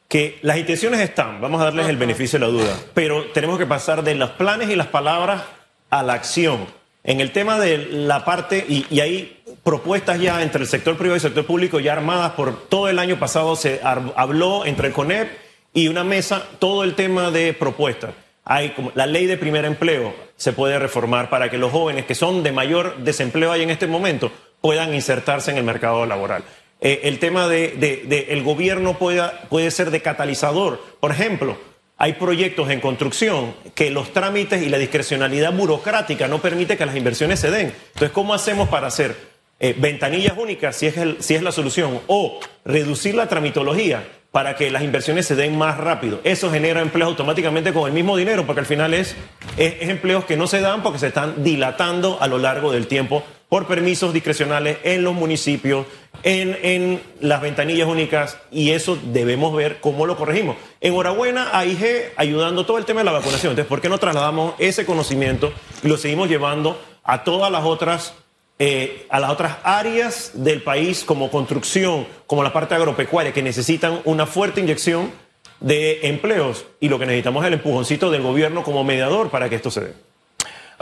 que 0.10 0.38
las 0.42 0.58
intenciones 0.58 1.00
están, 1.00 1.40
vamos 1.40 1.62
a 1.62 1.66
darles 1.66 1.88
el 1.88 1.96
beneficio 1.96 2.40
de 2.40 2.46
la 2.46 2.52
duda, 2.52 2.78
pero 2.94 3.32
tenemos 3.32 3.58
que 3.58 3.66
pasar 3.66 4.04
de 4.04 4.16
los 4.16 4.32
planes 4.32 4.70
y 4.70 4.76
las 4.76 4.88
palabras 4.88 5.44
a 5.90 6.04
la 6.04 6.12
acción. 6.12 6.68
En 7.04 7.20
el 7.20 7.32
tema 7.32 7.60
de 7.60 7.78
la 7.78 8.24
parte, 8.24 8.66
y, 8.68 8.86
y 8.90 9.02
hay 9.02 9.44
propuestas 9.64 10.20
ya 10.20 10.42
entre 10.42 10.62
el 10.62 10.68
sector 10.68 10.96
privado 10.96 11.16
y 11.16 11.18
el 11.18 11.22
sector 11.22 11.46
público 11.46 11.80
ya 11.80 11.94
armadas 11.94 12.32
por 12.32 12.68
todo 12.68 12.88
el 12.88 13.00
año 13.00 13.20
pasado, 13.20 13.56
se 13.56 13.82
habló 13.84 14.66
entre 14.66 14.88
el 14.88 14.94
CONEP 14.94 15.30
y 15.74 15.88
una 15.88 16.04
mesa 16.04 16.44
todo 16.60 16.84
el 16.84 16.96
tema 16.96 17.32
de 17.32 17.54
propuestas. 17.54 18.12
Hay 18.46 18.74
la 18.96 19.06
ley 19.06 19.26
de 19.26 19.38
primer 19.38 19.66
empleo 19.66 20.14
se 20.36 20.52
puede 20.52 20.78
reformar 20.78 21.30
para 21.30 21.50
que 21.50 21.58
los 21.58 21.72
jóvenes 21.72 22.06
que 22.06 22.16
son 22.16 22.44
de 22.44 22.52
mayor 22.52 22.98
desempleo 22.98 23.52
ahí 23.52 23.64
en 23.64 23.70
este 23.70 23.88
momento 23.88 24.32
puedan 24.60 24.94
insertarse 24.94 25.52
en 25.52 25.58
el 25.58 25.64
mercado 25.64 26.06
laboral. 26.06 26.44
Eh, 26.82 27.02
el 27.04 27.20
tema 27.20 27.48
de 27.48 28.28
el 28.30 28.44
gobierno 28.44 28.98
pueda, 28.98 29.42
puede 29.50 29.72
ser 29.72 29.92
de 29.92 30.02
catalizador. 30.02 30.82
Por 31.00 31.12
ejemplo, 31.12 31.58
hay 31.98 32.14
proyectos 32.14 32.70
en 32.70 32.80
construcción 32.80 33.54
que 33.76 33.90
los 33.90 34.14
trámites 34.14 34.62
y 34.62 34.70
la 34.70 34.78
discrecionalidad 34.78 35.54
burocrática 35.54 36.28
no 36.28 36.40
permite 36.40 36.78
que 36.78 36.86
las 36.86 36.96
inversiones 36.96 37.40
se 37.40 37.52
den. 37.52 37.74
Entonces, 37.88 38.12
¿cómo 38.12 38.34
hacemos 38.34 38.70
para 38.70 38.88
hacer 38.88 39.16
eh, 39.60 39.76
ventanillas 39.78 40.38
únicas 40.38 40.76
si 40.76 40.88
es, 40.88 40.96
si 41.20 41.36
es 41.36 41.42
la 41.42 41.52
solución? 41.52 42.02
O 42.08 42.40
reducir 42.66 43.16
la 43.16 43.28
tramitología 43.28 44.04
para 44.32 44.56
que 44.56 44.72
las 44.72 44.82
inversiones 44.82 45.28
se 45.28 45.36
den 45.36 45.56
más 45.56 45.78
rápido. 45.78 46.20
Eso 46.24 46.52
genera 46.52 46.82
empleos 46.82 47.10
automáticamente 47.10 47.72
con 47.72 47.88
el 47.88 47.94
mismo 47.94 48.18
dinero, 48.18 48.48
porque 48.48 48.62
al 48.62 48.66
final 48.66 48.96
es, 48.96 49.16
es 49.58 49.90
empleos 49.90 50.26
que 50.26 50.36
no 50.36 50.48
se 50.48 50.60
dan 50.60 50.82
porque 50.82 50.98
se 50.98 51.08
están 51.08 51.44
dilatando 51.44 52.18
a 52.20 52.28
lo 52.28 52.40
largo 52.40 52.72
del 52.72 52.88
tiempo 52.88 53.24
por 53.54 53.68
permisos 53.68 54.12
discrecionales 54.12 54.80
en 54.82 55.04
los 55.04 55.14
municipios, 55.14 55.86
en, 56.24 56.58
en 56.64 57.00
las 57.20 57.40
ventanillas 57.40 57.88
únicas, 57.88 58.40
y 58.50 58.72
eso 58.72 58.98
debemos 59.14 59.56
ver 59.56 59.80
cómo 59.80 60.08
lo 60.08 60.18
corregimos. 60.18 60.56
Enhorabuena 60.82 61.56
a 61.56 61.64
IG 61.64 62.14
ayudando 62.16 62.66
todo 62.66 62.80
el 62.80 62.86
tema 62.86 63.02
de 63.02 63.04
la 63.04 63.12
vacunación. 63.12 63.52
Entonces, 63.52 63.70
¿por 63.70 63.80
qué 63.80 63.90
no 63.90 64.00
trasladamos 64.00 64.56
ese 64.58 64.88
conocimiento 64.88 65.54
y 65.84 65.88
lo 65.88 65.98
seguimos 65.98 66.30
llevando 66.30 66.82
a 67.04 67.24
todas 67.24 67.52
las 67.52 67.64
otras 67.64 68.16
eh, 68.58 69.06
a 69.12 69.20
las 69.20 69.30
otras 69.30 69.58
áreas 69.64 70.32
del 70.34 70.64
país 70.64 71.04
como 71.04 71.30
construcción, 71.30 72.08
como 72.26 72.42
la 72.42 72.54
parte 72.54 72.74
agropecuaria, 72.74 73.34
que 73.34 73.44
necesitan 73.44 74.02
una 74.06 74.26
fuerte 74.26 74.62
inyección 74.62 75.12
de 75.60 76.08
empleos 76.08 76.66
y 76.80 76.90
lo 76.90 76.98
que 76.98 77.06
necesitamos 77.06 77.44
es 77.44 77.50
el 77.50 77.54
empujoncito 77.54 78.10
del 78.10 78.24
gobierno 78.24 78.64
como 78.64 78.84
mediador 78.84 79.30
para 79.30 79.48
que 79.48 79.58
esto 79.58 79.70
se 79.70 79.82
dé. 79.82 80.13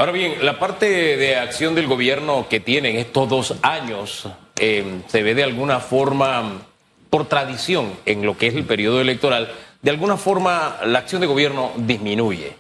Ahora 0.02 0.14
bien, 0.14 0.44
la 0.44 0.58
parte 0.58 1.16
de 1.16 1.36
acción 1.36 1.76
del 1.76 1.86
gobierno 1.86 2.48
que 2.50 2.60
tienen 2.60 2.96
estos 2.96 3.30
dos 3.30 3.54
años 3.62 4.28
eh, 4.58 4.84
se 5.06 5.22
ve 5.22 5.36
de 5.36 5.44
alguna 5.44 5.80
forma, 5.80 6.64
por 7.12 7.28
tradición, 7.28 7.94
en 8.08 8.26
lo 8.26 8.36
que 8.36 8.48
es 8.48 8.56
el 8.56 8.64
periodo 8.64 9.00
electoral, 9.00 9.52
de 9.80 9.92
alguna 9.92 10.18
forma 10.18 10.78
la 10.88 10.98
acción 10.98 11.22
de 11.22 11.28
gobierno 11.28 11.72
disminuye. 11.78 12.54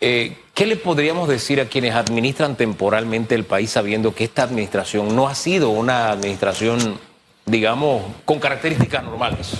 Eh, 0.00 0.38
¿Qué 0.54 0.64
le 0.64 0.76
podríamos 0.76 1.28
decir 1.28 1.60
a 1.60 1.66
quienes 1.66 1.94
administran 1.94 2.56
temporalmente 2.56 3.34
el 3.34 3.44
país 3.44 3.68
sabiendo 3.68 4.14
que 4.14 4.24
esta 4.24 4.42
administración 4.42 5.14
no 5.14 5.28
ha 5.28 5.34
sido 5.34 5.68
una 5.68 6.10
administración, 6.10 6.98
digamos, 7.44 8.02
con 8.24 8.38
características 8.38 9.04
normales? 9.04 9.58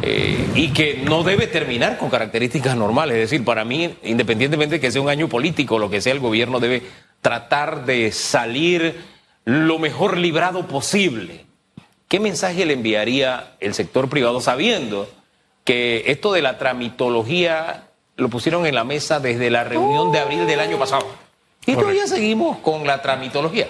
Eh, 0.00 0.52
y 0.54 0.72
que 0.72 1.02
no 1.02 1.24
debe 1.24 1.48
terminar 1.48 1.98
con 1.98 2.08
características 2.08 2.76
normales. 2.76 3.16
Es 3.16 3.30
decir, 3.30 3.44
para 3.44 3.64
mí, 3.64 3.96
independientemente 4.04 4.76
de 4.76 4.80
que 4.80 4.92
sea 4.92 5.02
un 5.02 5.08
año 5.08 5.28
político, 5.28 5.78
lo 5.78 5.90
que 5.90 6.00
sea, 6.00 6.12
el 6.12 6.20
gobierno 6.20 6.60
debe 6.60 6.82
tratar 7.20 7.84
de 7.84 8.12
salir 8.12 9.02
lo 9.44 9.78
mejor 9.78 10.16
librado 10.16 10.66
posible. 10.66 11.46
¿Qué 12.06 12.20
mensaje 12.20 12.64
le 12.64 12.74
enviaría 12.74 13.56
el 13.60 13.74
sector 13.74 14.08
privado 14.08 14.40
sabiendo 14.40 15.10
que 15.64 16.04
esto 16.06 16.32
de 16.32 16.42
la 16.42 16.58
tramitología 16.58 17.88
lo 18.16 18.28
pusieron 18.28 18.66
en 18.66 18.74
la 18.74 18.84
mesa 18.84 19.20
desde 19.20 19.50
la 19.50 19.64
reunión 19.64 20.12
de 20.12 20.20
abril 20.20 20.46
del 20.46 20.60
año 20.60 20.78
pasado? 20.78 21.06
Y 21.66 21.74
todavía 21.74 22.06
seguimos 22.06 22.58
con 22.58 22.86
la 22.86 23.02
tramitología. 23.02 23.68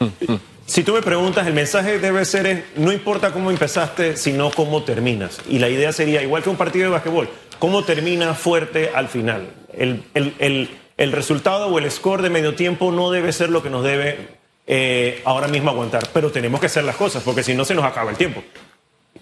Si 0.66 0.82
tú 0.84 0.94
me 0.94 1.02
preguntas, 1.02 1.46
el 1.46 1.54
mensaje 1.54 1.98
debe 1.98 2.24
ser 2.24 2.46
es, 2.46 2.62
no 2.76 2.92
importa 2.92 3.32
cómo 3.32 3.50
empezaste, 3.50 4.16
sino 4.16 4.50
cómo 4.50 4.84
terminas. 4.84 5.40
Y 5.48 5.58
la 5.58 5.68
idea 5.68 5.92
sería, 5.92 6.22
igual 6.22 6.42
que 6.42 6.50
un 6.50 6.56
partido 6.56 6.84
de 6.86 6.90
basquetbol, 6.92 7.28
cómo 7.58 7.84
termina 7.84 8.34
fuerte 8.34 8.90
al 8.94 9.08
final. 9.08 9.48
El, 9.76 10.02
el- 10.14 10.34
el- 10.38 10.70
el 10.98 11.12
resultado 11.12 11.66
o 11.68 11.78
el 11.78 11.90
score 11.90 12.22
de 12.22 12.30
medio 12.30 12.54
tiempo 12.54 12.92
no 12.92 13.10
debe 13.10 13.32
ser 13.32 13.48
lo 13.50 13.62
que 13.62 13.70
nos 13.70 13.82
debe 13.82 14.28
eh, 14.66 15.20
ahora 15.24 15.48
mismo 15.48 15.70
aguantar, 15.70 16.08
pero 16.12 16.30
tenemos 16.30 16.60
que 16.60 16.66
hacer 16.66 16.84
las 16.84 16.94
cosas, 16.96 17.22
porque 17.24 17.42
si 17.42 17.54
no 17.54 17.64
se 17.64 17.74
nos 17.74 17.84
acaba 17.84 18.10
el 18.10 18.16
tiempo. 18.16 18.42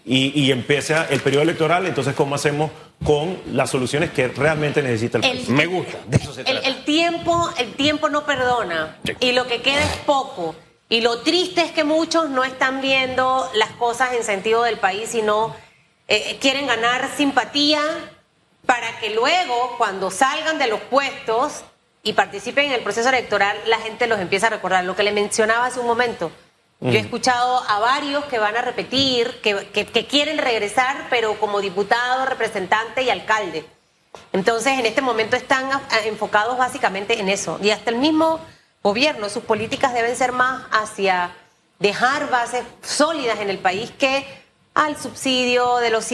Y, 0.05 0.33
y 0.39 0.51
empieza 0.53 1.07
el 1.11 1.21
periodo 1.21 1.43
electoral, 1.43 1.87
entonces 1.87 2.15
¿cómo 2.15 2.35
hacemos 2.35 2.71
con 3.05 3.39
las 3.53 3.71
soluciones 3.71 4.11
que 4.11 4.29
realmente 4.29 4.83
necesita 4.83 5.19
el, 5.19 5.25
El- 5.25 5.31
país? 5.39 5.49
Me 5.49 5.67
gusta, 5.67 5.99
de 6.07 6.17
eso 6.17 6.35
se 6.35 6.41
El, 6.43 6.47
trata. 6.47 6.69
el 6.69 6.85
tiempo, 6.85 7.51
el 7.59 7.73
tiempo 7.73 8.09
no 8.11 8.25
perdona 8.27 8.99
Sí. 9.05 9.13
y 9.21 9.33
lo 9.33 9.47
que 9.47 9.63
queda 9.63 9.81
es 9.83 9.97
poco. 10.05 10.55
Y 10.91 11.01
lo 11.03 11.21
triste 11.23 11.63
es 11.63 11.71
que 11.71 11.85
muchos 11.85 12.29
no 12.29 12.45
están 12.45 12.81
viendo 12.83 13.49
las 13.55 13.71
cosas 13.71 14.13
en 14.13 14.25
sentido 14.25 14.65
del 14.65 14.77
país, 14.79 15.11
sino 15.11 15.55
eh, 16.09 16.37
quieren 16.41 16.67
ganar 16.67 17.09
simpatía 17.17 17.81
para 18.67 18.99
que 18.99 19.11
luego, 19.11 19.77
cuando 19.79 20.11
salgan 20.11 20.59
de 20.59 20.67
los 20.67 20.81
puestos 20.81 21.63
y 22.03 22.13
participen 22.15 22.67
en 22.67 22.73
el 22.73 22.83
proceso 22.83 23.09
electoral, 23.09 23.57
la 23.67 23.79
gente 23.79 24.07
los 24.09 24.19
empiece 24.19 24.47
a 24.47 24.51
recordar. 24.51 24.85
Lo 24.85 24.97
que 24.97 25.05
le 25.05 25.13
mencionaba 25.13 25.67
hace 25.67 25.79
un 25.81 25.87
momento. 25.87 26.31
Yo 26.81 26.93
he 26.93 26.99
escuchado 26.99 27.63
a 27.69 27.79
varios 27.79 28.25
que 28.25 28.39
van 28.39 28.57
a 28.57 28.63
repetir, 28.63 29.41
que, 29.43 29.67
que- 29.69 29.85
que 29.87 30.07
quieren 30.07 30.39
regresar, 30.39 31.09
pero 31.11 31.39
como 31.39 31.61
diputado, 31.61 32.25
representante 32.25 33.03
y 33.03 33.11
alcalde. 33.11 33.65
Entonces, 34.33 34.79
en 34.79 34.87
este 34.87 35.03
momento 35.03 35.37
están 35.37 35.69
enfocados 36.05 36.57
básicamente 36.59 37.21
en 37.21 37.29
eso. 37.29 37.59
Y 37.63 37.71
hasta 37.71 37.91
el 37.91 37.97
mismo 37.97 38.41
gobierno, 38.83 39.29
sus 39.29 39.45
políticas 39.45 39.93
deben 39.95 40.17
ser 40.17 40.33
más 40.33 40.63
hacia 40.73 41.33
dejar 41.79 42.31
bases 42.31 42.65
sólidas 42.83 43.41
en 43.41 43.51
el 43.51 43.59
país 43.59 43.91
que 43.99 44.25
al 44.73 44.97
subsidio 44.97 45.79
de 45.79 45.91
los 45.91 46.05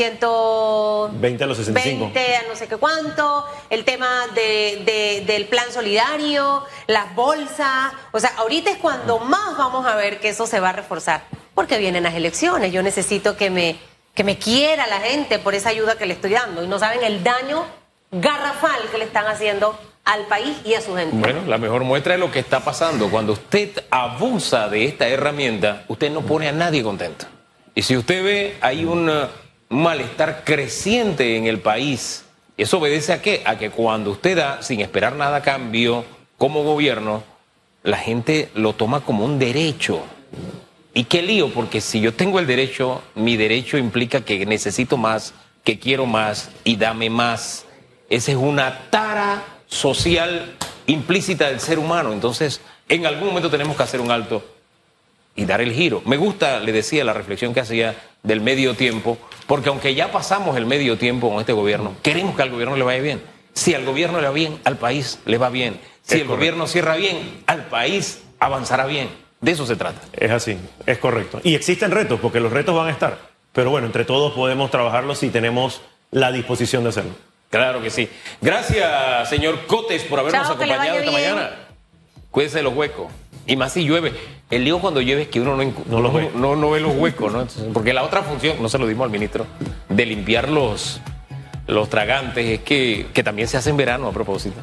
20 1.12 1.44
a 1.44 1.46
los 1.46 1.58
65. 1.58 2.04
20 2.14 2.36
a 2.36 2.42
no 2.48 2.56
sé 2.56 2.66
qué 2.68 2.76
cuánto, 2.78 3.46
el 3.70 3.84
tema 3.84 4.26
de- 4.34 4.82
de- 4.84 5.24
del 5.26 5.46
plan 5.46 5.70
solidario, 5.70 6.64
las 6.86 7.14
bolsas. 7.14 7.92
O 8.12 8.18
sea, 8.20 8.32
ahorita 8.38 8.70
es 8.70 8.78
cuando 8.78 9.18
más 9.18 9.56
vamos 9.58 9.86
a 9.86 9.94
ver 9.94 10.20
que 10.20 10.30
eso 10.30 10.46
se 10.46 10.58
va 10.60 10.70
a 10.70 10.72
reforzar. 10.72 11.24
Porque 11.54 11.78
vienen 11.78 12.02
las 12.02 12.14
elecciones. 12.14 12.72
Yo 12.72 12.82
necesito 12.82 13.36
que 13.36 13.50
me, 13.50 13.78
que 14.14 14.24
me 14.24 14.38
quiera 14.38 14.86
la 14.86 15.00
gente 15.00 15.38
por 15.38 15.54
esa 15.54 15.68
ayuda 15.68 15.96
que 15.96 16.06
le 16.06 16.14
estoy 16.14 16.30
dando. 16.32 16.64
Y 16.64 16.68
no 16.68 16.78
saben 16.78 17.04
el 17.04 17.22
daño 17.22 17.64
garrafal 18.10 18.80
que 18.90 18.98
le 18.98 19.04
están 19.04 19.26
haciendo 19.26 19.78
al 20.06 20.26
país 20.26 20.56
y 20.64 20.72
a 20.72 20.80
su 20.80 20.96
gente. 20.96 21.14
Bueno, 21.14 21.42
la 21.46 21.58
mejor 21.58 21.84
muestra 21.84 22.14
es 22.14 22.20
lo 22.20 22.30
que 22.30 22.38
está 22.38 22.60
pasando. 22.60 23.10
Cuando 23.10 23.34
usted 23.34 23.84
abusa 23.90 24.68
de 24.70 24.86
esta 24.86 25.06
herramienta, 25.06 25.84
usted 25.88 26.10
no 26.10 26.22
pone 26.22 26.48
a 26.48 26.52
nadie 26.52 26.82
contento. 26.82 27.26
Y 27.74 27.82
si 27.82 27.96
usted 27.96 28.24
ve, 28.24 28.56
hay 28.62 28.86
un 28.86 29.10
uh, 29.10 29.26
malestar 29.68 30.44
creciente 30.44 31.36
en 31.36 31.46
el 31.46 31.60
país 31.60 32.24
¿Eso 32.56 32.78
obedece 32.78 33.12
a 33.12 33.20
qué? 33.20 33.42
A 33.44 33.58
que 33.58 33.68
cuando 33.68 34.10
usted 34.10 34.36
da, 34.36 34.62
sin 34.62 34.80
esperar 34.80 35.14
nada 35.14 35.36
a 35.36 35.42
cambio, 35.42 36.04
como 36.38 36.62
gobierno, 36.64 37.22
la 37.82 37.98
gente 37.98 38.48
lo 38.54 38.72
toma 38.72 39.00
como 39.00 39.26
un 39.26 39.38
derecho. 39.38 40.02
¿Y 40.94 41.04
qué 41.04 41.20
lío? 41.20 41.52
Porque 41.52 41.82
si 41.82 42.00
yo 42.00 42.14
tengo 42.14 42.38
el 42.38 42.46
derecho, 42.46 43.02
mi 43.14 43.36
derecho 43.36 43.76
implica 43.76 44.22
que 44.22 44.46
necesito 44.46 44.96
más, 44.96 45.34
que 45.64 45.78
quiero 45.78 46.06
más 46.06 46.48
y 46.64 46.76
dame 46.76 47.10
más. 47.10 47.66
Esa 48.08 48.30
es 48.30 48.38
una 48.38 48.88
tara 48.88 49.44
social 49.68 50.56
implícita 50.86 51.48
del 51.48 51.60
ser 51.60 51.78
humano. 51.78 52.12
Entonces, 52.12 52.60
en 52.88 53.06
algún 53.06 53.28
momento 53.28 53.50
tenemos 53.50 53.76
que 53.76 53.82
hacer 53.82 54.00
un 54.00 54.10
alto 54.10 54.44
y 55.34 55.44
dar 55.44 55.60
el 55.60 55.72
giro. 55.72 56.02
Me 56.06 56.16
gusta, 56.16 56.60
le 56.60 56.72
decía, 56.72 57.04
la 57.04 57.12
reflexión 57.12 57.52
que 57.52 57.60
hacía 57.60 57.94
del 58.22 58.40
medio 58.40 58.74
tiempo, 58.74 59.18
porque 59.46 59.68
aunque 59.68 59.94
ya 59.94 60.10
pasamos 60.10 60.56
el 60.56 60.66
medio 60.66 60.96
tiempo 60.96 61.30
con 61.30 61.40
este 61.40 61.52
gobierno, 61.52 61.94
queremos 62.02 62.34
que 62.34 62.42
al 62.42 62.50
gobierno 62.50 62.76
le 62.76 62.84
vaya 62.84 63.02
bien. 63.02 63.22
Si 63.52 63.74
al 63.74 63.84
gobierno 63.84 64.20
le 64.20 64.26
va 64.26 64.32
bien, 64.32 64.58
al 64.64 64.76
país 64.76 65.18
le 65.24 65.38
va 65.38 65.48
bien. 65.48 65.80
Si 66.02 66.20
el 66.20 66.26
gobierno 66.26 66.66
cierra 66.66 66.96
bien, 66.96 67.42
al 67.46 67.66
país 67.66 68.22
avanzará 68.38 68.86
bien. 68.86 69.08
De 69.40 69.52
eso 69.52 69.66
se 69.66 69.76
trata. 69.76 70.00
Es 70.12 70.30
así, 70.30 70.56
es 70.86 70.98
correcto. 70.98 71.40
Y 71.42 71.54
existen 71.54 71.90
retos, 71.90 72.20
porque 72.20 72.40
los 72.40 72.52
retos 72.52 72.74
van 72.74 72.88
a 72.88 72.90
estar. 72.90 73.18
Pero 73.52 73.70
bueno, 73.70 73.86
entre 73.86 74.04
todos 74.04 74.32
podemos 74.32 74.70
trabajarlos 74.70 75.18
si 75.18 75.30
tenemos 75.30 75.80
la 76.10 76.32
disposición 76.32 76.82
de 76.82 76.90
hacerlo. 76.90 77.12
Claro 77.56 77.82
que 77.82 77.90
sí. 77.90 78.08
Gracias, 78.40 79.28
señor 79.28 79.66
Cotes, 79.66 80.02
por 80.04 80.18
habernos 80.20 80.42
Chao, 80.46 80.54
acompañado 80.54 80.98
esta 80.98 81.10
bien. 81.10 81.12
mañana. 81.34 81.50
Cuídese 82.30 82.58
de 82.58 82.62
los 82.64 82.74
huecos. 82.74 83.10
Y 83.46 83.56
más 83.56 83.72
si 83.72 83.84
llueve. 83.84 84.12
El 84.50 84.64
lío 84.64 84.78
cuando 84.80 85.00
llueve 85.00 85.22
es 85.22 85.28
que 85.28 85.40
uno 85.40 85.56
no, 85.56 85.62
encu- 85.62 85.84
No 85.86 86.00
los 86.00 86.12
ve. 86.12 86.30
no, 86.34 86.56
no 86.56 86.70
ve 86.70 86.80
los 86.80 86.94
huecos, 86.96 87.32
¿no? 87.32 87.40
Entonces, 87.42 87.64
porque 87.72 87.92
la 87.92 88.02
otra 88.02 88.22
función, 88.22 88.60
no 88.60 88.68
se 88.68 88.78
lo 88.78 88.86
dimos 88.86 89.04
al 89.04 89.10
ministro, 89.10 89.46
de 89.88 90.06
limpiar 90.06 90.48
los, 90.48 91.00
los 91.66 91.88
tragantes, 91.88 92.44
es 92.46 92.60
que, 92.60 93.06
que 93.12 93.22
también 93.22 93.48
se 93.48 93.56
hace 93.56 93.70
en 93.70 93.76
verano 93.76 94.08
a 94.08 94.12
propósito. 94.12 94.56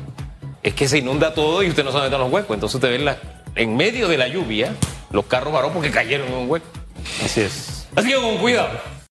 Es 0.62 0.74
que 0.74 0.88
se 0.88 0.98
inunda 1.00 1.34
todo 1.34 1.64
y 1.64 1.70
usted 1.70 1.84
no 1.84 1.92
sabe 1.92 2.04
dónde 2.04 2.16
están 2.16 2.22
los 2.26 2.34
huecos. 2.34 2.54
Entonces 2.56 2.76
usted 2.76 2.90
ve 2.92 3.00
la- 3.00 3.18
en 3.56 3.76
medio 3.76 4.08
de 4.08 4.18
la 4.18 4.28
lluvia 4.28 4.74
los 5.12 5.26
carros 5.26 5.54
varón 5.54 5.72
porque 5.74 5.92
cayeron 5.92 6.28
en 6.28 6.34
un 6.34 6.50
hueco. 6.50 6.66
Así 7.24 7.42
es. 7.42 7.88
Así 7.96 8.08
que 8.10 8.16
con 8.16 8.38
cuidado. 8.38 8.70